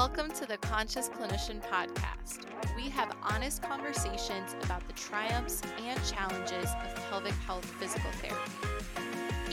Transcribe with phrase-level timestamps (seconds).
[0.00, 2.46] Welcome to the Conscious Clinician Podcast.
[2.74, 8.50] We have honest conversations about the triumphs and challenges of pelvic health physical therapy.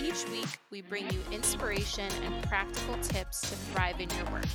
[0.01, 4.45] Each week, we bring you inspiration and practical tips to thrive in your work.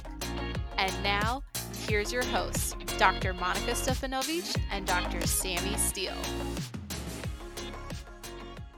[0.79, 1.43] And now,
[1.87, 3.35] here's your hosts, Dr.
[3.35, 5.27] Monika Stefanovic and Dr.
[5.27, 6.17] Sammy Steele.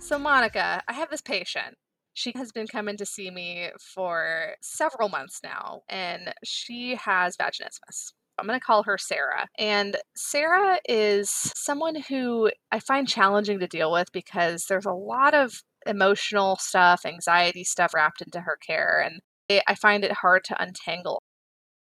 [0.01, 1.77] So, Monika, I have this patient.
[2.15, 8.13] She has been coming to see me for several months now, and she has vaginismus.
[8.39, 9.49] I'm going to call her Sarah.
[9.59, 15.35] And Sarah is someone who I find challenging to deal with because there's a lot
[15.35, 19.21] of emotional stuff, anxiety stuff wrapped into her care, and
[19.69, 21.21] I find it hard to untangle.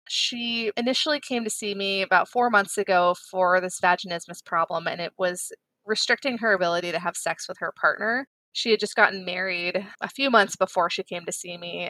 [0.09, 4.99] She initially came to see me about four months ago for this vaginismus problem, and
[4.99, 5.51] it was
[5.85, 8.27] restricting her ability to have sex with her partner.
[8.53, 11.89] She had just gotten married a few months before she came to see me.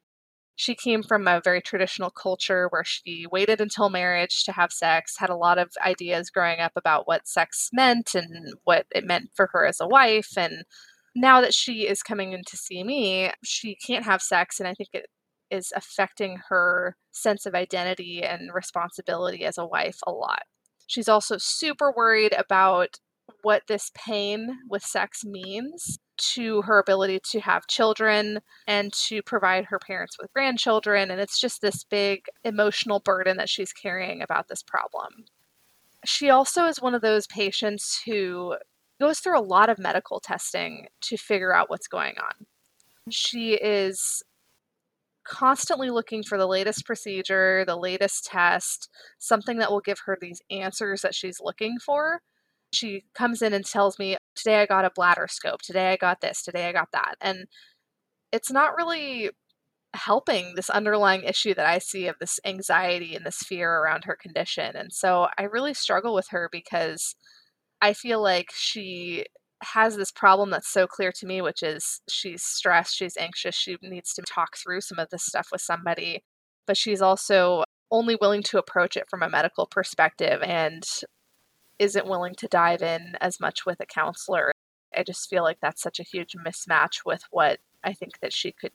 [0.56, 5.16] She came from a very traditional culture where she waited until marriage to have sex,
[5.18, 9.32] had a lot of ideas growing up about what sex meant and what it meant
[9.36, 10.38] for her as a wife.
[10.38, 10.64] And
[11.16, 14.60] now that she is coming in to see me, she can't have sex.
[14.60, 15.08] And I think it
[15.50, 20.44] is affecting her sense of identity and responsibility as a wife a lot.
[20.88, 23.00] She's also super worried about
[23.44, 29.66] what this pain with sex means to her ability to have children and to provide
[29.66, 31.12] her parents with grandchildren.
[31.12, 35.26] And it's just this big emotional burden that she's carrying about this problem.
[36.06, 38.56] She also is one of those patients who
[39.00, 42.46] goes through a lot of medical testing to figure out what's going on.
[43.10, 44.24] She is
[45.26, 50.42] constantly looking for the latest procedure, the latest test, something that will give her these
[50.52, 52.22] answers that she's looking for
[52.76, 55.62] she comes in and tells me, Today I got a bladder scope.
[55.62, 56.42] Today I got this.
[56.44, 57.16] Today I got that.
[57.22, 57.46] And
[58.32, 59.30] it's not really
[59.94, 64.16] helping this underlying issue that I see of this anxiety and this fear around her
[64.20, 64.76] condition.
[64.76, 67.16] And so I really struggle with her because
[67.82, 69.26] I feel like she
[69.64, 73.78] has this problem that's so clear to me, which is she's stressed, she's anxious, she
[73.82, 76.24] needs to talk through some of this stuff with somebody,
[76.66, 80.42] but she's also only willing to approach it from a medical perspective.
[80.42, 80.84] And
[81.84, 84.54] isn't willing to dive in as much with a counselor.
[84.96, 88.52] I just feel like that's such a huge mismatch with what I think that she
[88.54, 88.72] could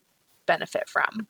[0.47, 1.27] benefit from.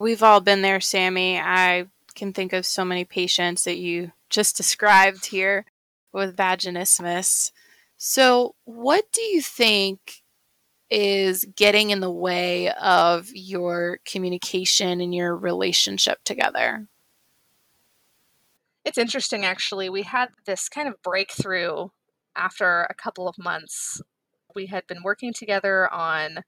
[0.00, 1.38] We've all been there, Sammy.
[1.38, 5.66] I can think of so many patients that you just described here
[6.12, 7.52] with vaginismus.
[7.96, 10.22] So, what do you think
[10.90, 16.88] is getting in the way of your communication and your relationship together?
[18.88, 19.90] It's interesting, actually.
[19.90, 21.88] We had this kind of breakthrough
[22.34, 24.00] after a couple of months.
[24.54, 26.38] We had been working together on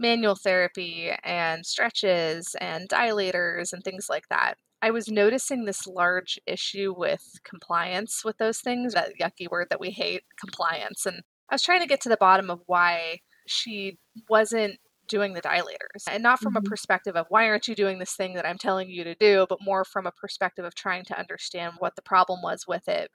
[0.00, 4.54] manual therapy and stretches and dilators and things like that.
[4.82, 9.78] I was noticing this large issue with compliance with those things, that yucky word that
[9.78, 11.06] we hate, compliance.
[11.06, 15.42] And I was trying to get to the bottom of why she wasn't doing the
[15.42, 16.66] dilators and not from mm-hmm.
[16.66, 19.46] a perspective of why aren't you doing this thing that I'm telling you to do,
[19.48, 23.10] but more from a perspective of trying to understand what the problem was with it.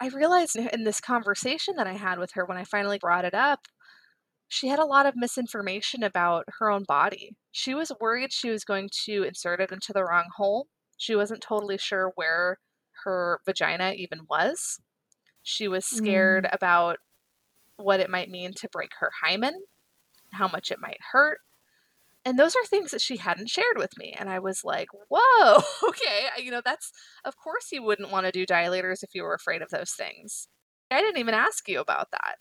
[0.00, 3.34] I realized in this conversation that I had with her when I finally brought it
[3.34, 3.66] up,
[4.46, 7.36] she had a lot of misinformation about her own body.
[7.50, 10.68] She was worried she was going to insert it into the wrong hole.
[10.96, 12.58] She wasn't totally sure where
[13.04, 14.80] her vagina even was.
[15.42, 16.54] She was scared mm.
[16.54, 16.98] about
[17.76, 19.54] what it might mean to break her hymen
[20.32, 21.38] how much it might hurt.
[22.24, 24.14] And those are things that she hadn't shared with me.
[24.18, 26.42] And I was like, whoa, okay.
[26.42, 26.92] You know, that's,
[27.24, 30.48] of course, you wouldn't want to do dilators if you were afraid of those things.
[30.90, 32.36] I didn't even ask you about that.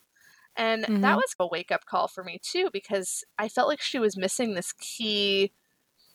[0.56, 1.02] And mm-hmm.
[1.02, 4.18] that was a wake up call for me, too, because I felt like she was
[4.18, 5.52] missing this key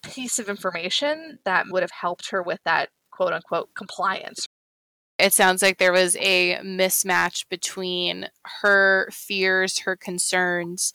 [0.02, 4.46] piece of information that would have helped her with that quote unquote compliance.
[5.18, 8.28] It sounds like there was a mismatch between
[8.60, 10.92] her fears, her concerns,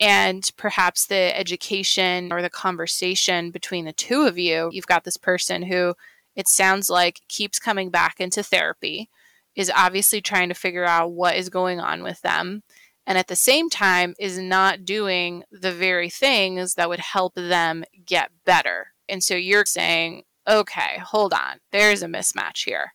[0.00, 4.70] and perhaps the education or the conversation between the two of you.
[4.72, 5.94] You've got this person who
[6.34, 9.10] it sounds like keeps coming back into therapy,
[9.54, 12.62] is obviously trying to figure out what is going on with them,
[13.06, 17.84] and at the same time is not doing the very things that would help them
[18.06, 18.92] get better.
[19.08, 22.92] And so you're saying, okay, hold on, there's a mismatch here.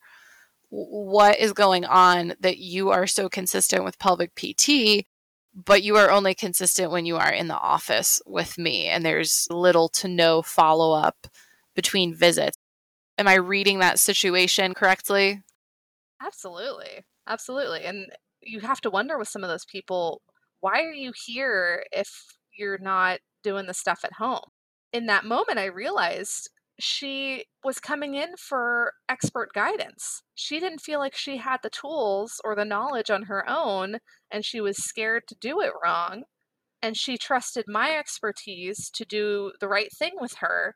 [0.70, 5.06] What is going on that you are so consistent with pelvic PT
[5.56, 9.48] but you are only consistent when you are in the office with me and there's
[9.50, 11.28] little to no follow up
[11.74, 12.58] between visits.
[13.18, 15.42] Am I reading that situation correctly?
[16.22, 17.06] Absolutely.
[17.28, 17.86] Absolutely.
[17.86, 18.08] And
[18.42, 20.22] you have to wonder with some of those people,
[20.60, 22.10] why are you here if
[22.58, 24.42] you're not doing the stuff at home?
[24.92, 26.50] In that moment, I realized
[26.80, 30.24] she was coming in for expert guidance.
[30.36, 33.98] She didn't feel like she had the tools or the knowledge on her own,
[34.32, 36.24] and she was scared to do it wrong.
[36.82, 40.76] And she trusted my expertise to do the right thing with her.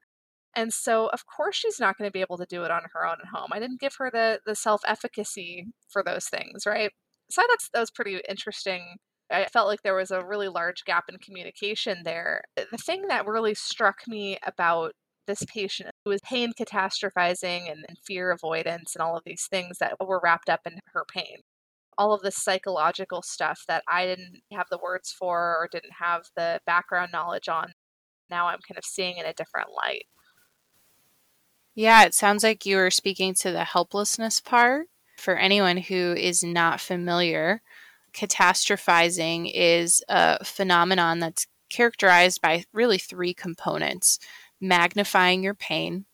[0.55, 3.05] And so, of course, she's not going to be able to do it on her
[3.05, 3.49] own at home.
[3.53, 6.91] I didn't give her the the self efficacy for those things, right?
[7.29, 8.97] So that's that was pretty interesting.
[9.31, 12.43] I felt like there was a really large gap in communication there.
[12.55, 14.93] The thing that really struck me about
[15.29, 19.77] this patient who was pain catastrophizing and, and fear avoidance and all of these things
[19.77, 21.37] that were wrapped up in her pain
[21.99, 26.23] all of this psychological stuff that I didn't have the words for or didn't have
[26.35, 27.73] the background knowledge on.
[28.29, 30.05] Now I'm kind of seeing in a different light.
[31.75, 34.87] Yeah, it sounds like you were speaking to the helplessness part.
[35.17, 37.61] For anyone who is not familiar,
[38.13, 44.19] catastrophizing is a phenomenon that's characterized by really three components
[44.61, 46.05] magnifying your pain.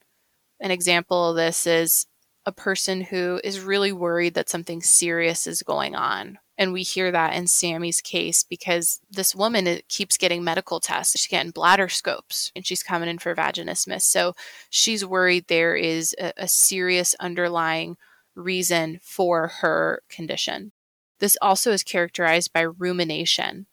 [0.59, 2.05] An example of this is
[2.45, 6.37] a person who is really worried that something serious is going on.
[6.57, 11.19] And we hear that in Sammy's case because this woman keeps getting medical tests.
[11.19, 14.03] She's getting bladder scopes and she's coming in for vaginismus.
[14.03, 14.35] So
[14.69, 17.97] she's worried there is a, a serious underlying
[18.35, 20.71] reason for her condition.
[21.19, 23.65] This also is characterized by rumination.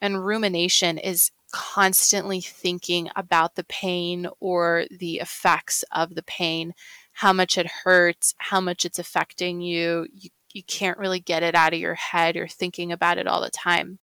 [0.00, 6.74] And rumination is constantly thinking about the pain or the effects of the pain,
[7.12, 10.06] how much it hurts, how much it's affecting you.
[10.12, 12.36] You, you can't really get it out of your head.
[12.36, 13.98] You're thinking about it all the time.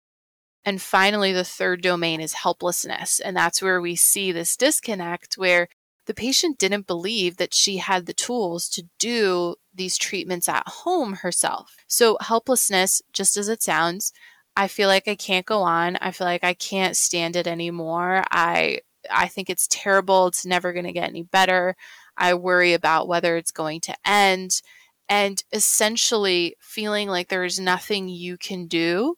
[0.63, 3.19] And finally, the third domain is helplessness.
[3.19, 5.67] And that's where we see this disconnect where
[6.05, 11.13] the patient didn't believe that she had the tools to do these treatments at home
[11.13, 11.77] herself.
[11.87, 14.11] So, helplessness, just as it sounds,
[14.55, 15.97] I feel like I can't go on.
[15.97, 18.23] I feel like I can't stand it anymore.
[18.31, 20.27] I I think it's terrible.
[20.27, 21.75] It's never going to get any better.
[22.17, 24.61] I worry about whether it's going to end
[25.09, 29.15] and essentially feeling like there is nothing you can do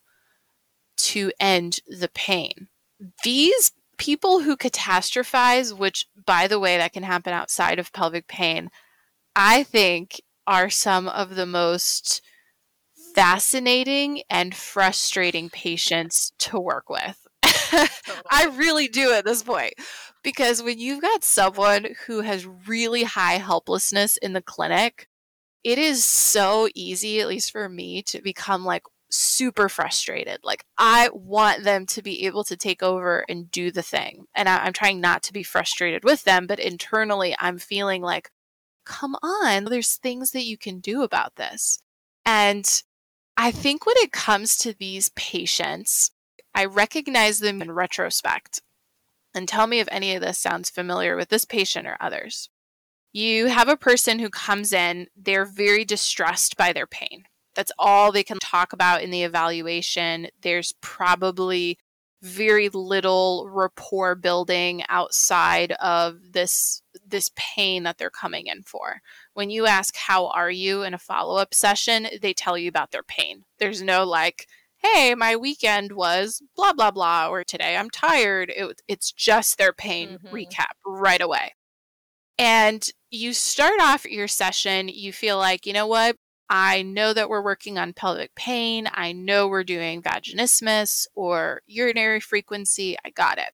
[0.96, 2.68] to end the pain.
[3.24, 8.70] These people who catastrophize, which by the way, that can happen outside of pelvic pain,
[9.36, 12.22] I think are some of the most
[13.14, 17.26] fascinating and frustrating patients to work with.
[17.42, 19.74] I really do at this point.
[20.22, 25.06] Because when you've got someone who has really high helplessness in the clinic,
[25.62, 30.38] it is so easy, at least for me, to become like super frustrated.
[30.42, 34.24] Like, I want them to be able to take over and do the thing.
[34.34, 38.30] And I- am trying not to be frustrated with them, but internally, I'm feeling like,
[38.84, 41.78] come on, there's things that you can do about this.
[42.26, 42.82] And
[43.36, 46.10] I think when it comes to these patients,
[46.54, 48.62] I recognize them in retrospect.
[49.34, 52.48] And tell me if any of this sounds familiar with this patient or others.
[53.12, 57.24] You have a person who comes in, they're very distressed by their pain.
[57.54, 60.28] That's all they can talk about in the evaluation.
[60.42, 61.78] There's probably
[62.24, 69.02] very little rapport building outside of this this pain that they're coming in for.
[69.34, 73.02] When you ask how are you in a follow-up session, they tell you about their
[73.02, 73.44] pain.
[73.58, 74.46] There's no like,
[74.78, 78.50] hey, my weekend was blah blah blah or today I'm tired.
[78.56, 80.34] It, it's just their pain mm-hmm.
[80.34, 81.54] recap right away.
[82.38, 86.16] And you start off your session, you feel like, you know what?
[86.48, 88.88] I know that we're working on pelvic pain.
[88.92, 92.96] I know we're doing vaginismus or urinary frequency.
[93.04, 93.52] I got it.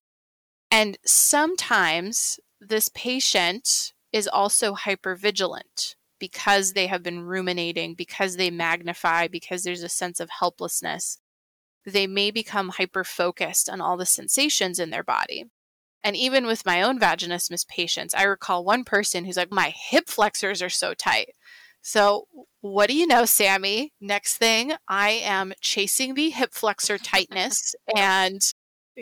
[0.69, 9.27] And sometimes this patient is also hypervigilant because they have been ruminating, because they magnify,
[9.27, 11.17] because there's a sense of helplessness.
[11.85, 15.45] They may become hyper focused on all the sensations in their body.
[16.03, 20.07] And even with my own vaginismus patients, I recall one person who's like, My hip
[20.07, 21.29] flexors are so tight.
[21.81, 22.27] So,
[22.61, 23.93] what do you know, Sammy?
[23.99, 28.41] Next thing, I am chasing the hip flexor tightness and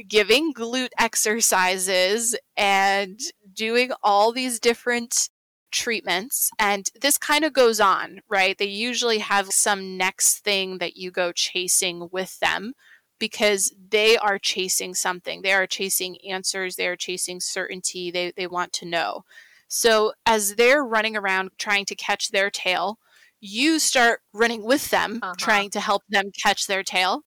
[0.08, 3.20] giving glute exercises and
[3.54, 5.30] doing all these different
[5.72, 6.52] treatments.
[6.58, 8.58] And this kind of goes on, right?
[8.58, 12.74] They usually have some next thing that you go chasing with them
[13.20, 15.42] because they are chasing something.
[15.42, 19.26] They are chasing answers, they are chasing certainty, they, they want to know.
[19.70, 22.98] So as they're running around trying to catch their tail,
[23.40, 25.36] you start running with them, uh-huh.
[25.38, 27.22] trying to help them catch their tail.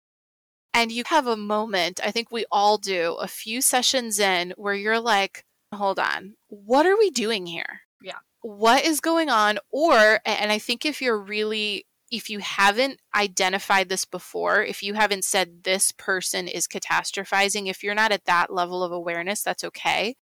[0.75, 4.75] And you have a moment, I think we all do, a few sessions in where
[4.75, 7.83] you're like, hold on, what are we doing here?
[8.03, 8.19] Yeah.
[8.41, 9.59] What is going on?
[9.71, 14.95] Or, and I think if you're really, if you haven't identified this before, if you
[14.95, 19.65] haven't said this person is catastrophizing, if you're not at that level of awareness, that's
[19.65, 20.17] okay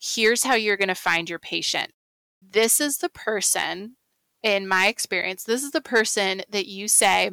[0.00, 1.92] Here's how you're going to find your patient.
[2.40, 3.96] This is the person,
[4.42, 7.30] in my experience, this is the person that you say,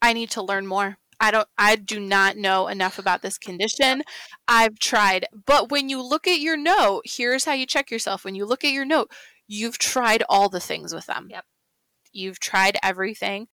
[0.00, 0.98] I need to learn more.
[1.20, 4.02] I don't I do not know enough about this condition.
[4.46, 5.26] I've tried.
[5.46, 8.24] But when you look at your note, here's how you check yourself.
[8.24, 9.10] When you look at your note,
[9.46, 11.28] you've tried all the things with them.
[11.30, 11.44] Yep.
[12.12, 13.46] You've tried everything.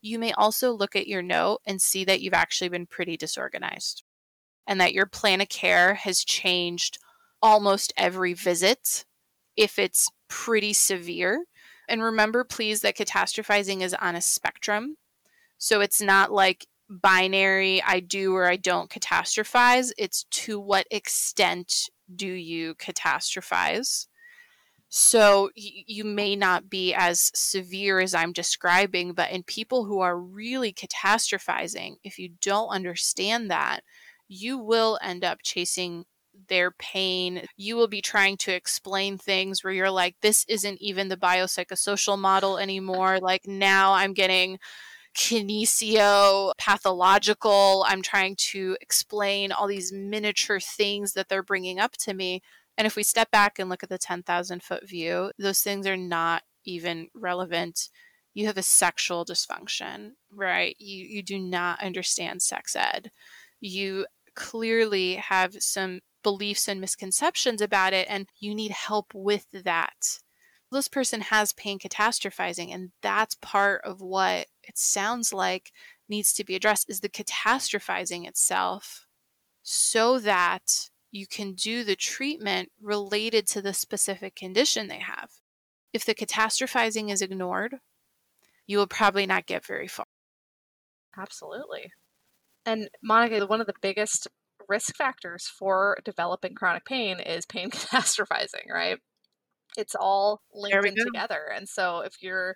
[0.00, 4.02] You may also look at your note and see that you've actually been pretty disorganized
[4.66, 6.98] and that your plan of care has changed
[7.42, 9.04] almost every visit
[9.56, 11.44] if it's pretty severe.
[11.88, 14.96] And remember, please, that catastrophizing is on a spectrum.
[15.56, 19.90] So it's not like binary, I do or I don't catastrophize.
[19.98, 24.06] It's to what extent do you catastrophize?
[24.88, 30.00] So y- you may not be as severe as I'm describing, but in people who
[30.00, 33.80] are really catastrophizing, if you don't understand that,
[34.28, 36.04] you will end up chasing
[36.48, 37.46] their pain.
[37.56, 42.18] You will be trying to explain things where you're like, this isn't even the biopsychosocial
[42.18, 43.18] model anymore.
[43.20, 44.58] Like now I'm getting
[45.16, 47.84] kinesio pathological.
[47.88, 52.42] I'm trying to explain all these miniature things that they're bringing up to me.
[52.76, 55.96] And if we step back and look at the 10,000 foot view, those things are
[55.96, 57.88] not even relevant.
[58.34, 60.76] You have a sexual dysfunction, right?
[60.78, 63.10] You, you do not understand sex ed.
[63.60, 70.18] You clearly have some beliefs and misconceptions about it, and you need help with that.
[70.70, 75.72] This person has pain catastrophizing, and that's part of what it sounds like
[76.06, 79.06] needs to be addressed is the catastrophizing itself
[79.62, 85.30] so that you can do the treatment related to the specific condition they have.
[85.94, 87.76] If the catastrophizing is ignored,
[88.66, 90.04] you will probably not get very far.
[91.16, 91.90] Absolutely.
[92.66, 94.28] And Monika, one of the biggest
[94.68, 98.98] risk factors for developing chronic pain is pain catastrophizing, right?
[99.76, 101.50] It's all linked in together.
[101.54, 102.54] And so if you're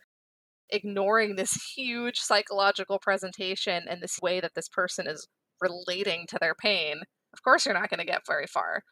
[0.71, 5.28] ignoring this huge psychological presentation and this way that this person is
[5.61, 7.02] relating to their pain,
[7.33, 8.83] of course you're not going to get very far.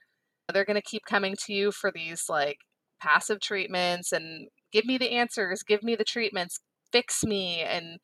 [0.52, 2.58] They're going to keep coming to you for these like
[3.00, 6.60] passive treatments and give me the answers, give me the treatments,
[6.92, 7.98] fix me and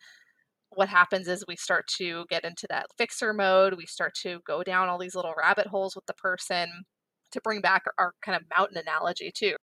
[0.74, 3.74] what happens is we start to get into that fixer mode.
[3.76, 6.68] We start to go down all these little rabbit holes with the person
[7.32, 9.56] to bring back our, kind of mountain analogy, too.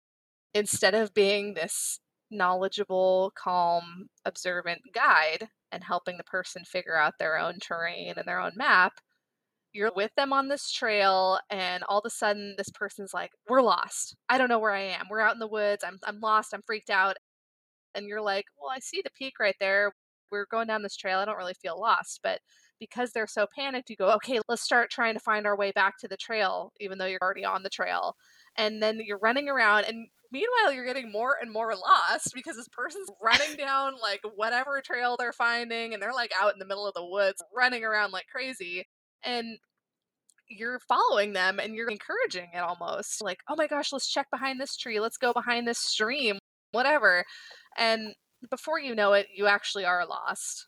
[0.53, 1.99] Instead of being this
[2.31, 8.39] knowledgeable, calm, observant guide and helping the person figure out their own terrain and their
[8.41, 8.93] own map,
[9.73, 13.61] you're with them on this trail and all of a sudden this person's like, "We're
[13.61, 14.15] lost.
[14.29, 15.07] I don't know where I am.
[15.09, 15.83] We're out in the woods.
[15.83, 16.53] I'm I'm lost.
[16.53, 17.17] I'm freaked out."
[17.95, 19.93] And you're like, "Well, I see the peak right there
[20.31, 21.19] we're going down this trail.
[21.19, 22.19] I don't really feel lost.
[22.23, 22.39] But
[22.79, 25.97] because they're so panicked, you go, okay, let's start trying to find our way back
[25.99, 28.15] to the trail, even though you're already on the trail.
[28.57, 32.67] And then you're running around and meanwhile you're getting more and more lost because this
[32.71, 36.87] person's running down like whatever trail they're finding and they're like out in the middle
[36.87, 38.85] of the woods running around like crazy
[39.23, 39.57] and
[40.49, 44.59] you're following them and you're encouraging it almost like oh my gosh let's check behind
[44.59, 46.37] this tree let's go behind this stream
[46.71, 47.23] whatever
[47.77, 48.13] and
[48.49, 50.67] before you know it, you actually are lost.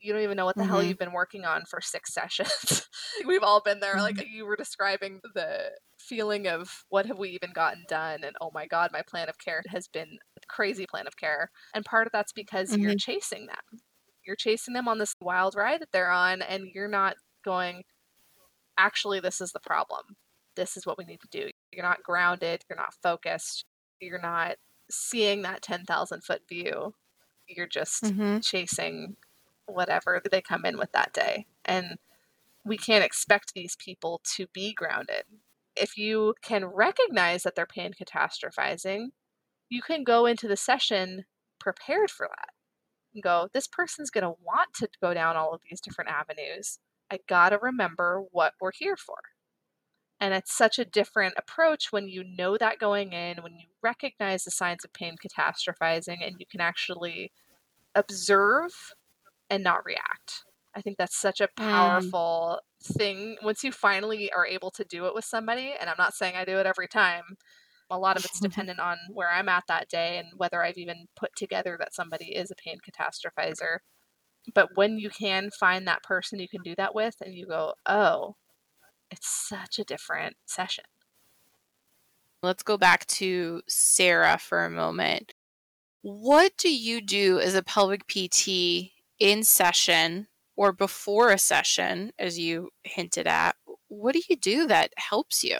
[0.00, 0.70] You don't even know what the mm-hmm.
[0.70, 2.88] hell you've been working on for six sessions.
[3.26, 3.96] We've all been there.
[3.96, 4.34] Like mm-hmm.
[4.34, 8.66] you were describing the feeling of what have we even gotten done and oh my
[8.66, 12.12] god my plan of care has been a crazy plan of care and part of
[12.12, 12.82] that's because mm-hmm.
[12.82, 13.80] you're chasing them
[14.26, 17.82] you're chasing them on this wild ride that they're on and you're not going
[18.78, 20.02] actually this is the problem
[20.54, 23.64] this is what we need to do you're not grounded you're not focused
[24.00, 24.56] you're not
[24.90, 26.94] seeing that 10,000 foot view.
[27.48, 28.38] You're just mm-hmm.
[28.40, 29.16] chasing
[29.66, 31.46] whatever they come in with that day.
[31.64, 31.98] And
[32.64, 35.24] we can't expect these people to be grounded.
[35.76, 39.08] If you can recognize that they're pain catastrophizing,
[39.68, 41.24] you can go into the session
[41.60, 42.50] prepared for that
[43.14, 46.78] and go, this person's going to want to go down all of these different avenues.
[47.10, 49.16] I got to remember what we're here for.
[50.18, 54.44] And it's such a different approach when you know that going in, when you recognize
[54.44, 57.32] the signs of pain catastrophizing, and you can actually
[57.94, 58.94] observe
[59.50, 60.44] and not react.
[60.74, 61.56] I think that's such a mm.
[61.56, 62.94] powerful mm.
[62.94, 65.74] thing once you finally are able to do it with somebody.
[65.78, 67.36] And I'm not saying I do it every time.
[67.90, 71.06] A lot of it's dependent on where I'm at that day and whether I've even
[71.16, 73.78] put together that somebody is a pain catastrophizer.
[74.54, 77.74] But when you can find that person you can do that with, and you go,
[77.86, 78.36] oh,
[79.10, 80.84] it's such a different session.
[82.42, 85.34] Let's go back to Sarah for a moment.
[86.02, 92.38] What do you do as a pelvic PT in session or before a session, as
[92.38, 93.56] you hinted at?
[93.88, 95.58] What do you do that helps you?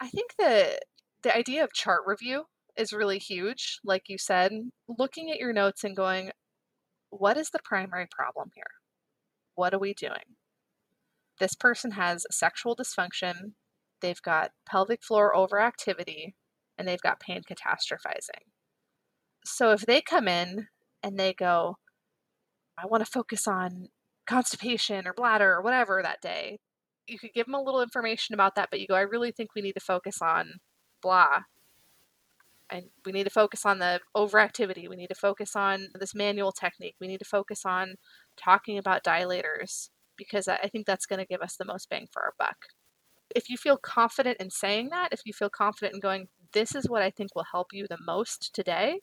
[0.00, 0.80] I think that
[1.22, 2.44] the idea of chart review
[2.76, 3.78] is really huge.
[3.84, 4.52] Like you said,
[4.88, 6.30] looking at your notes and going,
[7.10, 8.64] what is the primary problem here?
[9.54, 10.36] What are we doing?
[11.42, 13.54] This person has sexual dysfunction,
[14.00, 16.34] they've got pelvic floor overactivity,
[16.78, 18.44] and they've got pain catastrophizing.
[19.44, 20.68] So if they come in
[21.02, 21.78] and they go,
[22.78, 23.88] I want to focus on
[24.24, 26.60] constipation or bladder or whatever that day,
[27.08, 29.50] you could give them a little information about that, but you go, I really think
[29.56, 30.60] we need to focus on
[31.02, 31.40] blah.
[32.70, 34.88] And we need to focus on the overactivity.
[34.88, 36.94] We need to focus on this manual technique.
[37.00, 37.96] We need to focus on
[38.36, 42.22] talking about dilators because I think that's going to give us the most bang for
[42.22, 42.56] our buck.
[43.34, 46.88] If you feel confident in saying that, if you feel confident in going, this is
[46.88, 49.00] what I think will help you the most today,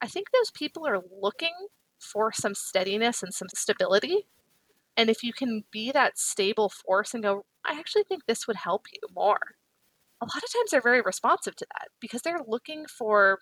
[0.00, 1.54] I think those people are looking
[2.00, 4.26] for some steadiness and some stability.
[4.96, 8.56] And if you can be that stable force and go, I actually think this would
[8.56, 9.56] help you more,
[10.20, 13.40] a lot of times they're very responsive to that because they're looking for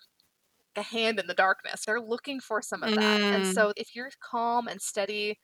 [0.75, 1.85] a hand in the darkness.
[1.85, 3.21] They're looking for some of that.
[3.31, 3.47] And Mm.
[3.47, 5.39] so if you're calm and steady,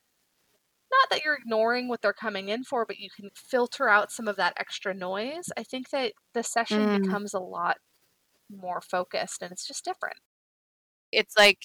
[0.92, 4.28] not that you're ignoring what they're coming in for, but you can filter out some
[4.28, 6.92] of that extra noise, I think that the session Mm.
[6.92, 7.78] becomes a lot
[8.50, 10.18] more focused and it's just different.
[11.12, 11.60] It's like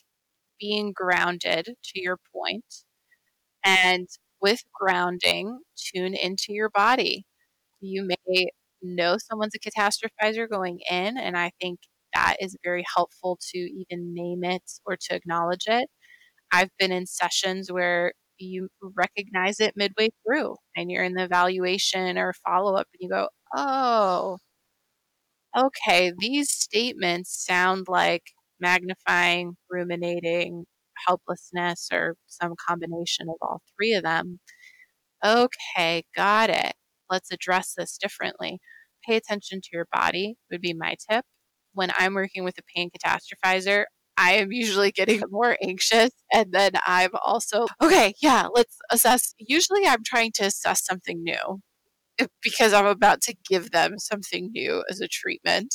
[0.61, 2.19] being grounded to your.
[3.65, 4.09] And
[4.41, 7.25] with grounding, tune into your body.
[7.81, 8.49] You may
[8.83, 11.81] know someone's a catastrophizer going in, and I think
[12.15, 15.89] that is very helpful to even name it or to acknowledge it.
[16.53, 22.19] I've been in sessions where you recognize it midway through and you're in the evaluation
[22.19, 24.39] or follow up and you go, oh,
[25.57, 28.23] okay, these statements sound like
[28.61, 30.65] magnifying, ruminating,
[31.07, 34.41] helplessness, or some combination of all three of them.
[35.25, 36.75] Okay, got it.
[37.11, 38.59] Let's address this differently.
[39.07, 41.25] Pay attention to your body, would be my tip.
[41.75, 43.85] When I'm working with a pain catastrophizer,
[44.17, 46.11] I am usually getting more anxious.
[46.33, 49.35] And then I'm also, okay, yeah, let's assess.
[49.39, 51.61] Usually I'm trying to assess something new
[52.43, 55.75] because I'm about to give them something new as a treatment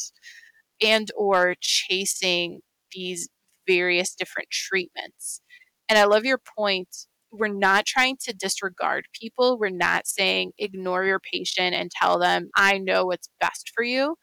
[0.82, 2.62] and or chasing
[2.94, 3.30] these
[3.68, 5.42] various different treatments.
[5.90, 6.90] And I love your point.
[7.32, 9.58] We're not trying to disregard people.
[9.60, 14.16] We're not saying ignore your patient and tell them, I know what's best for you.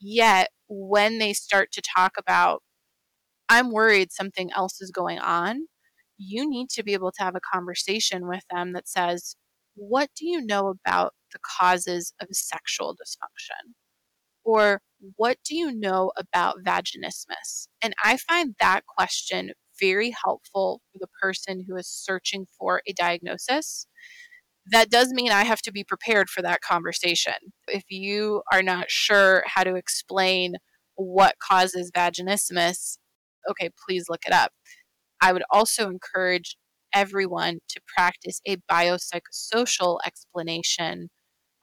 [0.00, 2.62] Yet, when they start to talk about,
[3.48, 5.66] I'm worried something else is going on,
[6.16, 9.36] you need to be able to have a conversation with them that says,
[9.74, 13.74] What do you know about the causes of sexual dysfunction?
[14.44, 14.80] Or
[15.16, 17.68] what do you know about vaginismus?
[17.82, 22.92] And I find that question very helpful for the person who is searching for a
[22.92, 23.86] diagnosis.
[24.70, 27.34] That does mean I have to be prepared for that conversation.
[27.68, 30.54] If you are not sure how to explain
[30.96, 32.98] what causes vaginismus,
[33.50, 34.52] okay, please look it up.
[35.20, 36.56] I would also encourage
[36.94, 41.08] everyone to practice a biopsychosocial explanation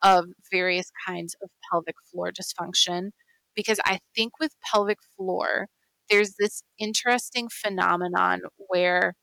[0.02, 3.10] of various kinds of pelvic floor dysfunction
[3.54, 5.68] because I think with pelvic floor,
[6.10, 9.14] there's this interesting phenomenon where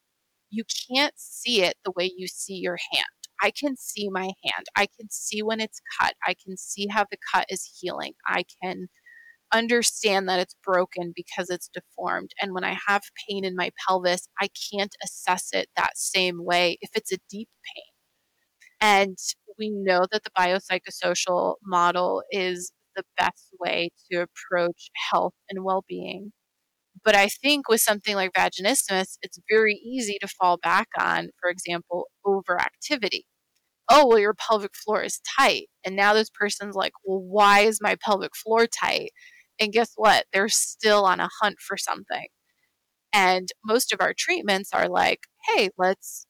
[0.49, 3.05] you can't see it the way you see your hand.
[3.41, 4.65] I can see my hand.
[4.75, 6.13] I can see when it's cut.
[6.25, 8.13] I can see how the cut is healing.
[8.27, 8.87] I can
[9.53, 12.31] understand that it's broken because it's deformed.
[12.41, 16.77] And when I have pain in my pelvis, I can't assess it that same way
[16.81, 17.83] if it's a deep pain.
[18.81, 19.17] And
[19.57, 25.83] we know that the biopsychosocial model is the best way to approach health and well
[25.87, 26.31] being.
[27.03, 31.49] But I think with something like vaginismus, it's very easy to fall back on, for
[31.49, 33.23] example, overactivity.
[33.89, 35.67] Oh, well, your pelvic floor is tight.
[35.85, 39.11] And now this person's like, well, why is my pelvic floor tight?
[39.59, 40.25] And guess what?
[40.33, 42.27] They're still on a hunt for something.
[43.13, 46.25] And most of our treatments are like, hey, let's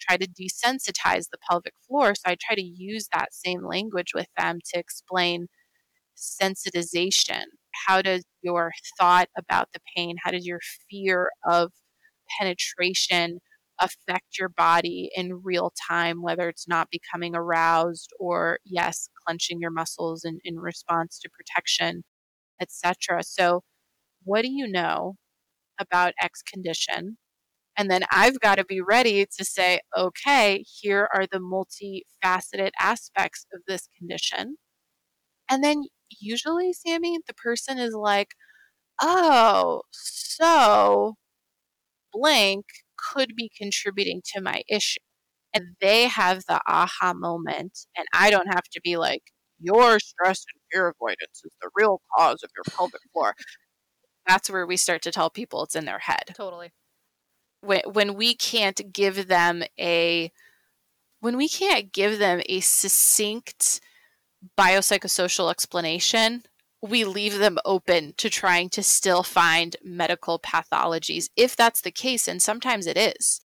[0.00, 2.14] try to desensitize the pelvic floor.
[2.14, 5.48] So I try to use that same language with them to explain
[6.16, 7.44] sensitization.
[7.86, 10.60] How does your thought about the pain, how does your
[10.90, 11.72] fear of
[12.38, 13.40] penetration
[13.80, 19.70] affect your body in real time, whether it's not becoming aroused or, yes, clenching your
[19.70, 22.02] muscles in, in response to protection,
[22.60, 23.22] etc.
[23.22, 23.62] So,
[24.24, 25.16] what do you know
[25.80, 27.18] about X condition?
[27.76, 33.46] And then I've got to be ready to say, okay, here are the multifaceted aspects
[33.54, 34.56] of this condition.
[35.48, 35.84] And then
[36.20, 38.30] usually, Sammy, the person is like,
[39.00, 41.14] oh, so
[42.12, 42.64] blank
[42.96, 44.98] could be contributing to my issue.
[45.54, 47.86] And they have the aha moment.
[47.96, 49.22] And I don't have to be like,
[49.60, 53.34] you're stressed and fear avoidance is the real cause of your pelvic floor.
[54.26, 56.34] That's where we start to tell people it's in their head.
[56.34, 56.72] Totally.
[57.60, 60.30] When, when we can't give them a
[61.20, 63.80] when we can't give them a succinct
[64.56, 66.44] biopsychosocial explanation,
[66.80, 72.28] we leave them open to trying to still find medical pathologies if that's the case
[72.28, 73.40] and sometimes it is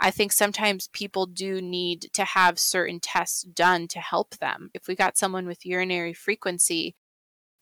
[0.00, 4.70] I think sometimes people do need to have certain tests done to help them.
[4.74, 6.96] If we got someone with urinary frequency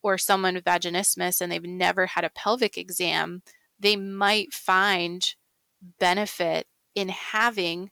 [0.02, 3.42] or someone with vaginismus and they've never had a pelvic exam,
[3.78, 5.34] they might find
[5.98, 7.90] benefit in having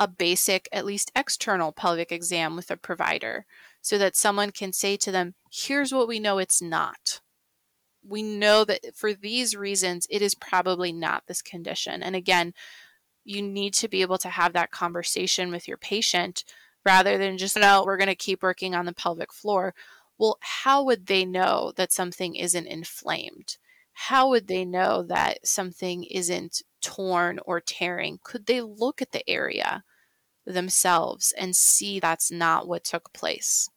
[0.00, 3.46] a basic, at least external pelvic exam with a provider
[3.82, 7.20] so that someone can say to them, here's what we know it's not.
[8.06, 12.02] We know that for these reasons, it is probably not this condition.
[12.02, 12.54] And again,
[13.28, 16.44] you need to be able to have that conversation with your patient
[16.84, 19.74] rather than just, no, we're going to keep working on the pelvic floor.
[20.16, 23.58] Well, how would they know that something isn't inflamed?
[23.92, 28.18] How would they know that something isn't torn or tearing?
[28.24, 29.84] Could they look at the area
[30.46, 33.68] themselves and see that's not what took place?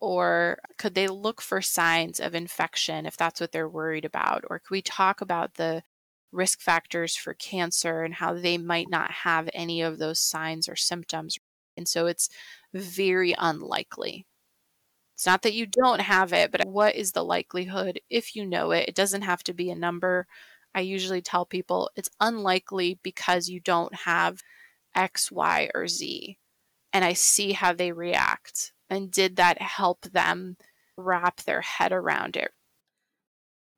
[0.00, 4.44] Or could they look for signs of infection if that's what they're worried about?
[4.50, 5.84] Or could we talk about the
[6.32, 10.76] risk factors for cancer and how they might not have any of those signs or
[10.76, 11.38] symptoms.
[11.76, 12.28] And so it's
[12.72, 14.26] very unlikely.
[15.14, 18.70] It's not that you don't have it, but what is the likelihood if you know
[18.70, 18.88] it?
[18.88, 20.26] It doesn't have to be a number.
[20.74, 24.42] I usually tell people it's unlikely because you don't have
[24.94, 26.38] X, Y, or Z.
[26.92, 28.72] And I see how they react.
[28.88, 30.56] And did that help them
[30.96, 32.52] wrap their head around it?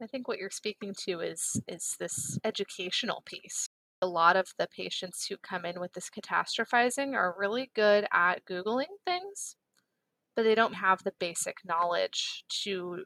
[0.02, 3.68] I think what you're speaking to is is this educational piece.
[4.00, 8.44] A lot of the patients who come in with this catastrophizing are really good at
[8.44, 9.56] googling things,
[10.34, 13.04] but they don't have the basic knowledge to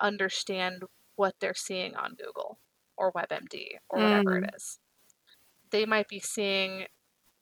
[0.00, 0.82] understand
[1.16, 2.58] what they're seeing on Google
[2.96, 4.44] or WebMD or whatever mm.
[4.44, 4.78] it is.
[5.70, 6.86] They might be seeing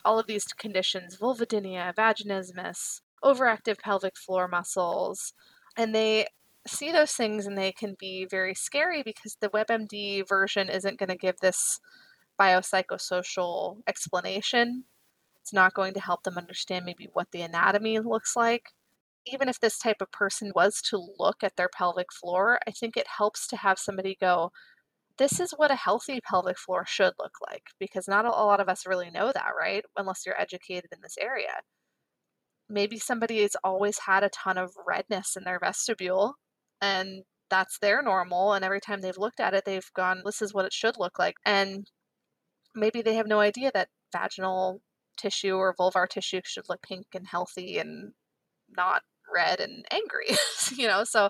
[0.05, 5.35] all of these conditions vulvodynia, vaginismus, overactive pelvic floor muscles,
[5.77, 6.27] and they
[6.67, 11.09] see those things and they can be very scary because the WebMD version isn't going
[11.09, 11.81] to give this
[12.41, 14.85] biopsychosocial explanation.
[15.41, 18.71] It's not going to help them understand maybe what the anatomy looks like.
[19.27, 22.97] Even if this type of person was to look at their pelvic floor, I think
[22.97, 24.53] it helps to have somebody go,
[25.19, 28.69] this is what a healthy pelvic floor should look like because not a lot of
[28.69, 29.85] us really know that, right?
[29.97, 31.61] Unless you're educated in this area.
[32.69, 36.37] Maybe somebody has always had a ton of redness in their vestibule
[36.83, 40.53] and that's their normal and every time they've looked at it they've gone this is
[40.53, 41.91] what it should look like and
[42.75, 44.83] maybe they have no idea that vaginal
[45.17, 48.13] tissue or vulvar tissue should look pink and healthy and
[48.77, 50.37] not red and angry
[50.77, 51.05] you know?
[51.05, 51.29] So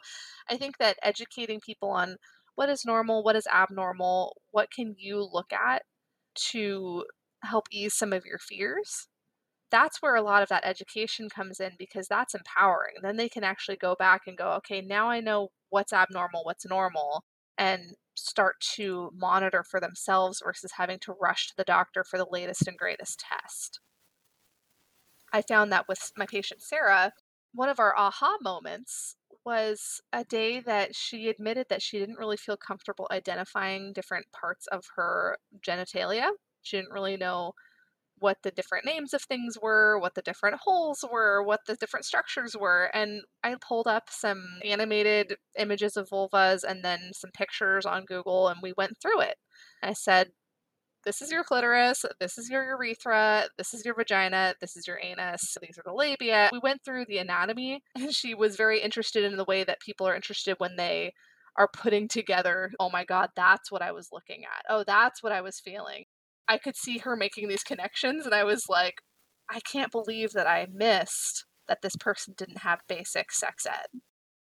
[0.49, 2.17] i think that educating people on
[2.55, 5.83] what is normal what is abnormal what can you look at
[6.35, 7.05] to
[7.43, 9.09] help ease some of your fears
[9.73, 12.95] that's where a lot of that education comes in because that's empowering.
[13.03, 16.67] Then they can actually go back and go, okay, now I know what's abnormal, what's
[16.67, 17.25] normal,
[17.59, 22.27] and start to monitor for themselves versus having to rush to the doctor for the
[22.31, 23.81] latest and greatest test.
[25.33, 27.13] I found that with my patient Sarah,
[27.55, 32.37] one of our aha moments was a day that she admitted that she didn't really
[32.37, 36.29] feel comfortable identifying different parts of her genitalia.
[36.63, 37.55] She didn't really know
[38.23, 42.07] what the different names of things were, what the different holes were, what the different
[42.07, 42.91] structures were.
[42.95, 48.49] And I pulled up some animated images of vulvas and then some pictures on Google
[48.49, 49.37] and we went through it.
[49.83, 50.29] I said,
[51.05, 55.01] this is your clitoris, this is your urethra, this is your vagina, this is your
[55.03, 56.49] anus, these are the labia.
[56.53, 60.07] We went through the anatomy and she was very interested in the way that people
[60.07, 61.13] are interested when they
[61.57, 64.65] are putting together, oh my God, that's what I was looking at.
[64.71, 66.05] Oh, that's what I was feeling.
[66.49, 69.03] I could see her making these connections, and I was like,
[69.49, 74.01] I can't believe that I missed that this person didn't have basic sex ed.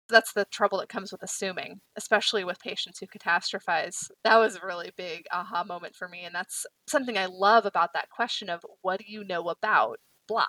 [0.08, 4.10] That's the trouble that comes with assuming, especially with patients who catastrophize.
[4.24, 6.22] That was a really big aha moment for me.
[6.24, 10.46] And that's something I love about that question of what do you know about blah?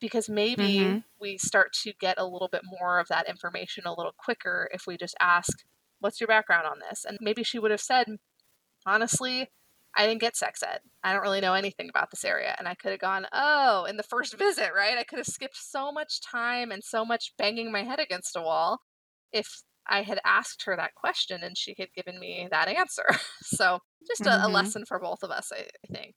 [0.00, 0.98] Because maybe mm-hmm.
[1.20, 4.86] we start to get a little bit more of that information a little quicker if
[4.86, 5.64] we just ask,
[5.98, 7.04] What's your background on this?
[7.04, 8.06] And maybe she would have said,
[8.86, 9.48] Honestly,
[9.96, 10.80] I didn't get sex ed.
[11.02, 12.54] I don't really know anything about this area.
[12.58, 14.98] And I could have gone, oh, in the first visit, right?
[14.98, 18.42] I could have skipped so much time and so much banging my head against a
[18.42, 18.80] wall
[19.32, 23.04] if I had asked her that question and she had given me that answer.
[23.42, 24.44] so just a, mm-hmm.
[24.44, 26.14] a lesson for both of us, I, I think.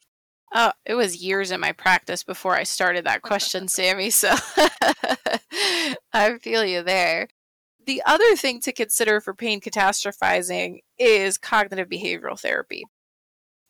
[0.55, 4.11] Oh, it was years in my practice before I started that question, Sammy.
[4.11, 4.29] So
[6.13, 7.27] I feel you there
[7.87, 12.83] The other thing to consider for pain catastrophizing is cognitive behavioral therapy.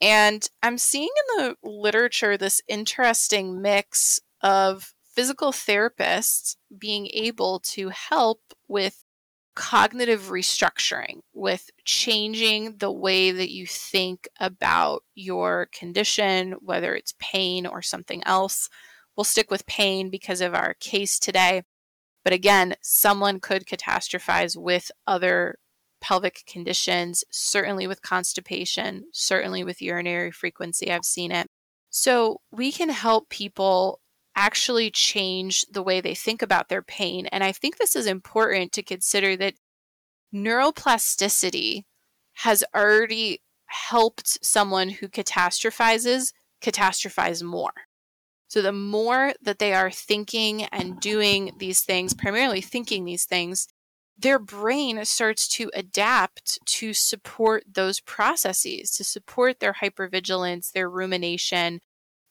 [0.01, 7.89] And I'm seeing in the literature this interesting mix of physical therapists being able to
[7.89, 9.03] help with
[9.55, 17.65] cognitive restructuring, with changing the way that you think about your condition, whether it's pain
[17.65, 18.69] or something else.
[19.15, 21.63] We'll stick with pain because of our case today.
[22.23, 25.59] But again, someone could catastrophize with other
[26.03, 30.91] pelvic conditions, certainly with constipation, certainly with urinary frequency.
[30.91, 31.47] I've seen it.
[31.89, 34.01] So we can help people
[34.35, 37.27] actually change the way they think about their pain.
[37.27, 39.53] And I think this is important to consider that
[40.35, 41.83] neuroplasticity
[42.33, 47.73] has already helped someone who catastrophizes catastrophize more.
[48.49, 53.67] So the more that they are thinking and doing these things, primarily thinking these things,
[54.17, 61.81] their brain starts to adapt to support those processes, to support their hypervigilance, their rumination,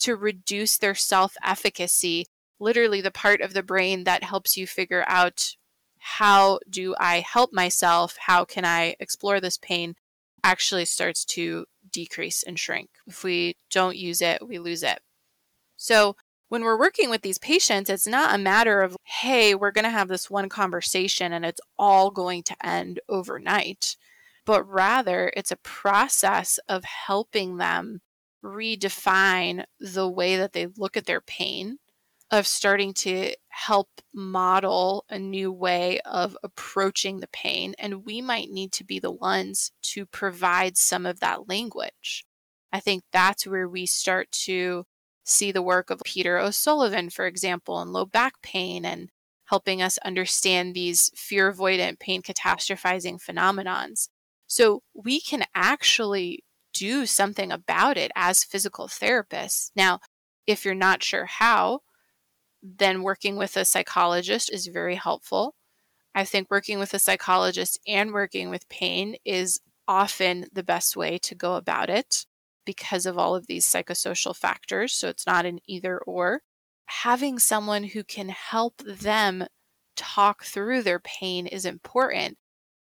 [0.01, 2.27] to reduce their self efficacy,
[2.59, 5.57] literally the part of the brain that helps you figure out
[5.99, 8.16] how do I help myself?
[8.27, 9.95] How can I explore this pain?
[10.42, 12.90] Actually starts to decrease and shrink.
[13.07, 15.01] If we don't use it, we lose it.
[15.77, 16.16] So,
[16.53, 19.91] when we're working with these patients, it's not a matter of, hey, we're going to
[19.91, 23.97] have this one conversation and it's all going to end overnight,
[24.45, 28.03] but rather it's a process of helping them
[28.45, 31.79] redefine the way that they look at their pain,
[32.31, 37.75] of starting to help model a new way of approaching the pain.
[37.79, 42.27] And we might need to be the ones to provide some of that language.
[42.71, 44.85] I think that's where we start to
[45.24, 49.11] see the work of Peter O'Sullivan, for example, in low back pain and
[49.46, 54.08] helping us understand these fear avoidant pain catastrophizing phenomenons.
[54.46, 59.70] So we can actually do something about it as physical therapists.
[59.76, 60.00] Now,
[60.46, 61.80] if you're not sure how,
[62.62, 65.54] then working with a psychologist is very helpful.
[66.14, 71.18] I think working with a psychologist and working with pain is often the best way
[71.18, 72.26] to go about it
[72.64, 74.92] because of all of these psychosocial factors.
[74.92, 76.42] So it's not an either or.
[76.87, 79.46] Having someone who can help them
[79.96, 82.37] talk through their pain is important.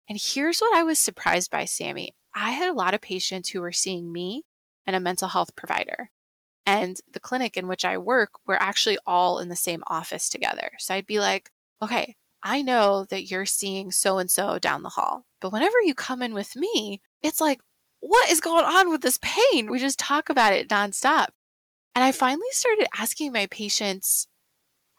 [0.09, 2.15] And here's what I was surprised by, Sammy.
[2.35, 4.45] I had a lot of patients who were seeing me
[4.87, 6.11] and a mental health provider.
[6.65, 10.71] And the clinic in which I work, we're actually all in the same office together.
[10.79, 11.51] So I'd be like,
[11.83, 15.95] okay, I know that you're seeing so and so down the hall, but whenever you
[15.95, 17.61] come in with me, it's like,
[18.01, 19.71] what is going on with this pain?
[19.71, 21.29] We just talk about it nonstop.
[21.95, 24.29] And I finally started asking my patients,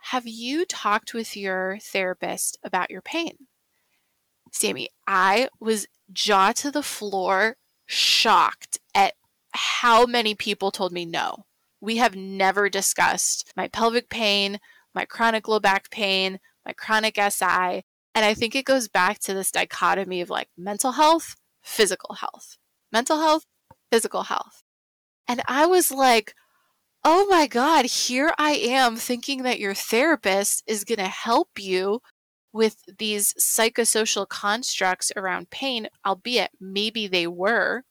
[0.03, 3.47] have you talked with your therapist about your pain?
[4.51, 9.13] Sammy, I was jaw to the floor, shocked at
[9.51, 11.45] how many people told me no.
[11.81, 14.59] We have never discussed my pelvic pain,
[14.93, 17.83] my chronic low back pain, my chronic SI.
[18.15, 22.57] And I think it goes back to this dichotomy of like mental health, physical health,
[22.91, 23.45] mental health,
[23.91, 24.63] physical health.
[25.27, 26.33] And I was like,
[27.03, 32.01] oh my God, here I am thinking that your therapist is going to help you
[32.51, 37.83] with these psychosocial constructs around pain, albeit maybe they were.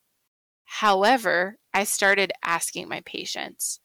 [0.64, 3.80] However, I started asking my patients,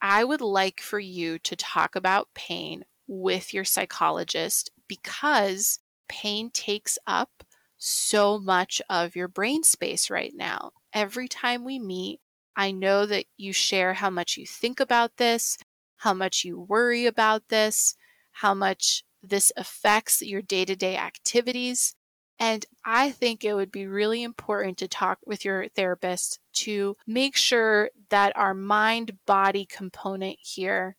[0.00, 6.98] I would like for you to talk about pain with your psychologist because pain takes
[7.06, 7.44] up
[7.80, 10.70] so much of your brain space right now.
[10.92, 12.20] Every time we meet,
[12.54, 15.56] I know that you share how much you think about this,
[15.96, 17.96] how much you worry about this,
[18.32, 21.94] how much this affects your day to day activities.
[22.38, 27.36] And I think it would be really important to talk with your therapist to make
[27.36, 30.96] sure that our mind body component here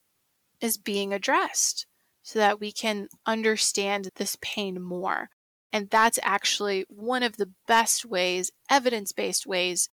[0.59, 1.85] is being addressed
[2.23, 5.29] so that we can understand this pain more.
[5.73, 9.89] And that's actually one of the best ways, evidence based ways,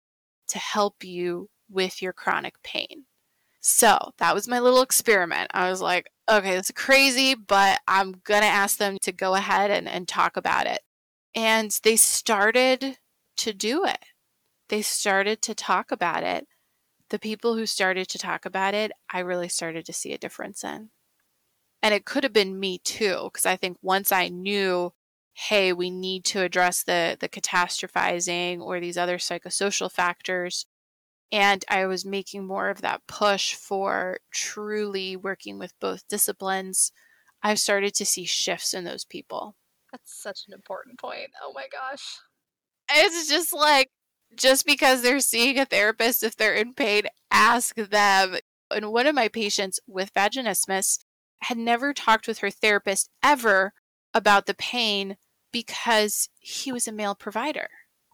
[0.48, 3.06] to help you with your chronic pain.
[3.60, 5.52] So that was my little experiment.
[5.54, 9.36] I was like, okay, this is crazy, but I'm going to ask them to go
[9.36, 10.80] ahead and, and talk about it.
[11.36, 12.98] And they started
[13.38, 14.00] to do it.
[14.70, 16.48] They started to talk about it.
[17.10, 20.64] The people who started to talk about it, I really started to see a difference
[20.64, 20.90] in.
[21.84, 24.94] And it could have been me too, because I think once I knew,
[25.40, 30.66] hey, we need to address the, the catastrophizing or these other psychosocial factors,
[31.32, 36.92] and I was making more of that push for truly working with both disciplines.
[37.44, 39.56] I've started to see shifts in those people.
[39.92, 41.30] That's such an important point.
[41.44, 42.18] Oh my gosh.
[42.90, 43.90] It's just like,
[44.36, 48.38] just because they're seeing a therapist, if they're in pain, ask them.
[48.72, 51.00] And one of my patients with vaginismus
[51.44, 53.74] had never talked with her therapist ever
[54.16, 55.16] about the pain
[55.58, 57.68] because he was a male provider.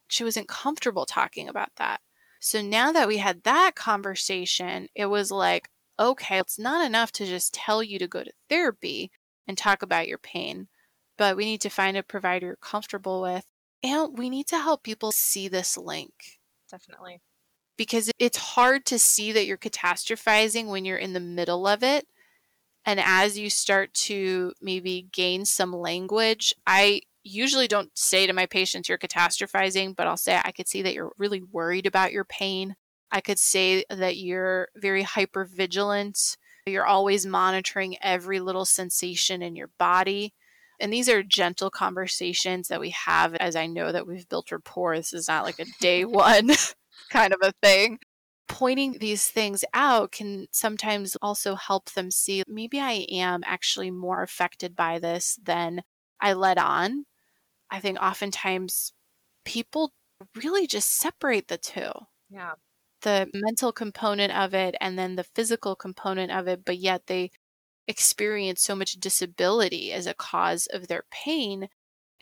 [0.08, 2.00] She wasn't comfortable talking about that.
[2.40, 5.68] So now that we had that conversation, it was like,
[6.00, 9.12] okay, it's not enough to just tell you to go to therapy
[9.46, 10.70] and talk about your pain,
[11.18, 13.46] but we need to find a provider you're comfortable with.
[13.84, 16.40] And we need to help people see this link.
[16.72, 17.20] Definitely.
[17.78, 22.08] Because it's hard to see that you're catastrophizing when you're in the middle of it.
[22.86, 28.46] And as you start to maybe gain some language, I usually don't say to my
[28.46, 32.26] patients, you're catastrophizing, but I'll say, I could see that you're really worried about your
[32.26, 32.76] pain.
[33.12, 36.38] I could say that you're very hyper vigilant.
[36.66, 40.34] You're always monitoring every little sensation in your body.
[40.80, 44.98] And these are gentle conversations that we have as I know that we've built rapport.
[44.98, 46.50] This is not like a day one
[47.10, 48.00] kind of a thing.
[48.50, 54.22] Pointing these things out can sometimes also help them see maybe I am actually more
[54.22, 55.82] affected by this than
[56.20, 57.06] I let on.
[57.70, 58.94] I think oftentimes
[59.46, 59.94] people
[60.36, 61.92] really just separate the two.
[62.30, 62.54] Yeah.
[63.02, 67.32] The mental component of it and then the physical component of it, but yet they
[67.88, 71.68] experience so much disability as a cause of their pain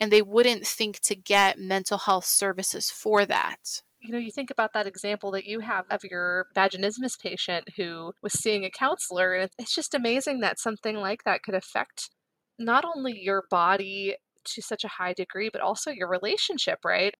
[0.00, 3.82] and they wouldn't think to get mental health services for that.
[4.00, 8.12] You know, you think about that example that you have of your vaginismus patient who
[8.20, 12.10] was seeing a counselor, and it's just amazing that something like that could affect
[12.58, 17.14] not only your body to such a high degree, but also your relationship, right?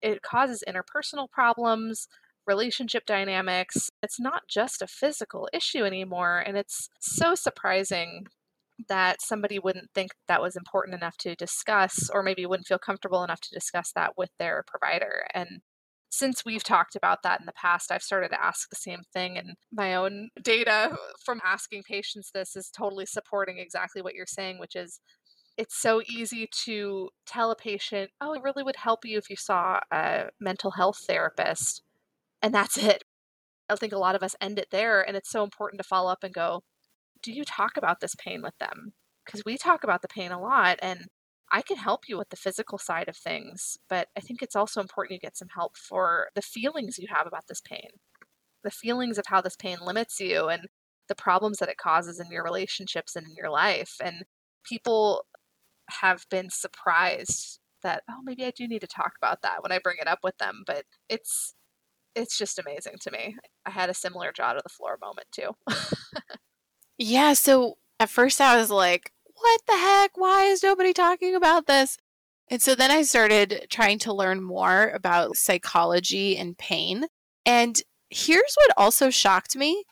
[0.00, 2.08] It causes interpersonal problems,
[2.46, 3.90] relationship dynamics.
[4.02, 6.42] It's not just a physical issue anymore.
[6.44, 8.26] And it's so surprising
[8.88, 13.22] that somebody wouldn't think that was important enough to discuss, or maybe wouldn't feel comfortable
[13.22, 15.26] enough to discuss that with their provider.
[15.34, 15.60] And
[16.10, 19.38] since we've talked about that in the past, I've started to ask the same thing.
[19.38, 24.58] And my own data from asking patients this is totally supporting exactly what you're saying,
[24.58, 25.00] which is
[25.56, 29.36] it's so easy to tell a patient, oh, it really would help you if you
[29.36, 31.82] saw a mental health therapist.
[32.40, 33.04] And that's it.
[33.68, 35.06] I think a lot of us end it there.
[35.06, 36.62] And it's so important to follow up and go,
[37.22, 38.92] do you talk about this pain with them?
[39.24, 40.78] Because we talk about the pain a lot.
[40.82, 41.06] And
[41.50, 44.80] I can help you with the physical side of things, but I think it's also
[44.80, 47.88] important you get some help for the feelings you have about this pain,
[48.64, 50.62] the feelings of how this pain limits you and
[51.08, 53.96] the problems that it causes in your relationships and in your life.
[54.02, 54.24] And
[54.64, 55.26] people
[55.90, 59.78] have been surprised that oh maybe I do need to talk about that when I
[59.78, 61.54] bring it up with them but it's
[62.14, 63.36] it's just amazing to me.
[63.64, 65.50] I had a similar jaw to the floor moment too.
[66.98, 70.16] yeah, so at first I was like, what the heck?
[70.16, 71.96] Why is nobody talking about this?
[72.48, 77.06] And so then I started trying to learn more about psychology and pain.
[77.46, 79.84] And here's what also shocked me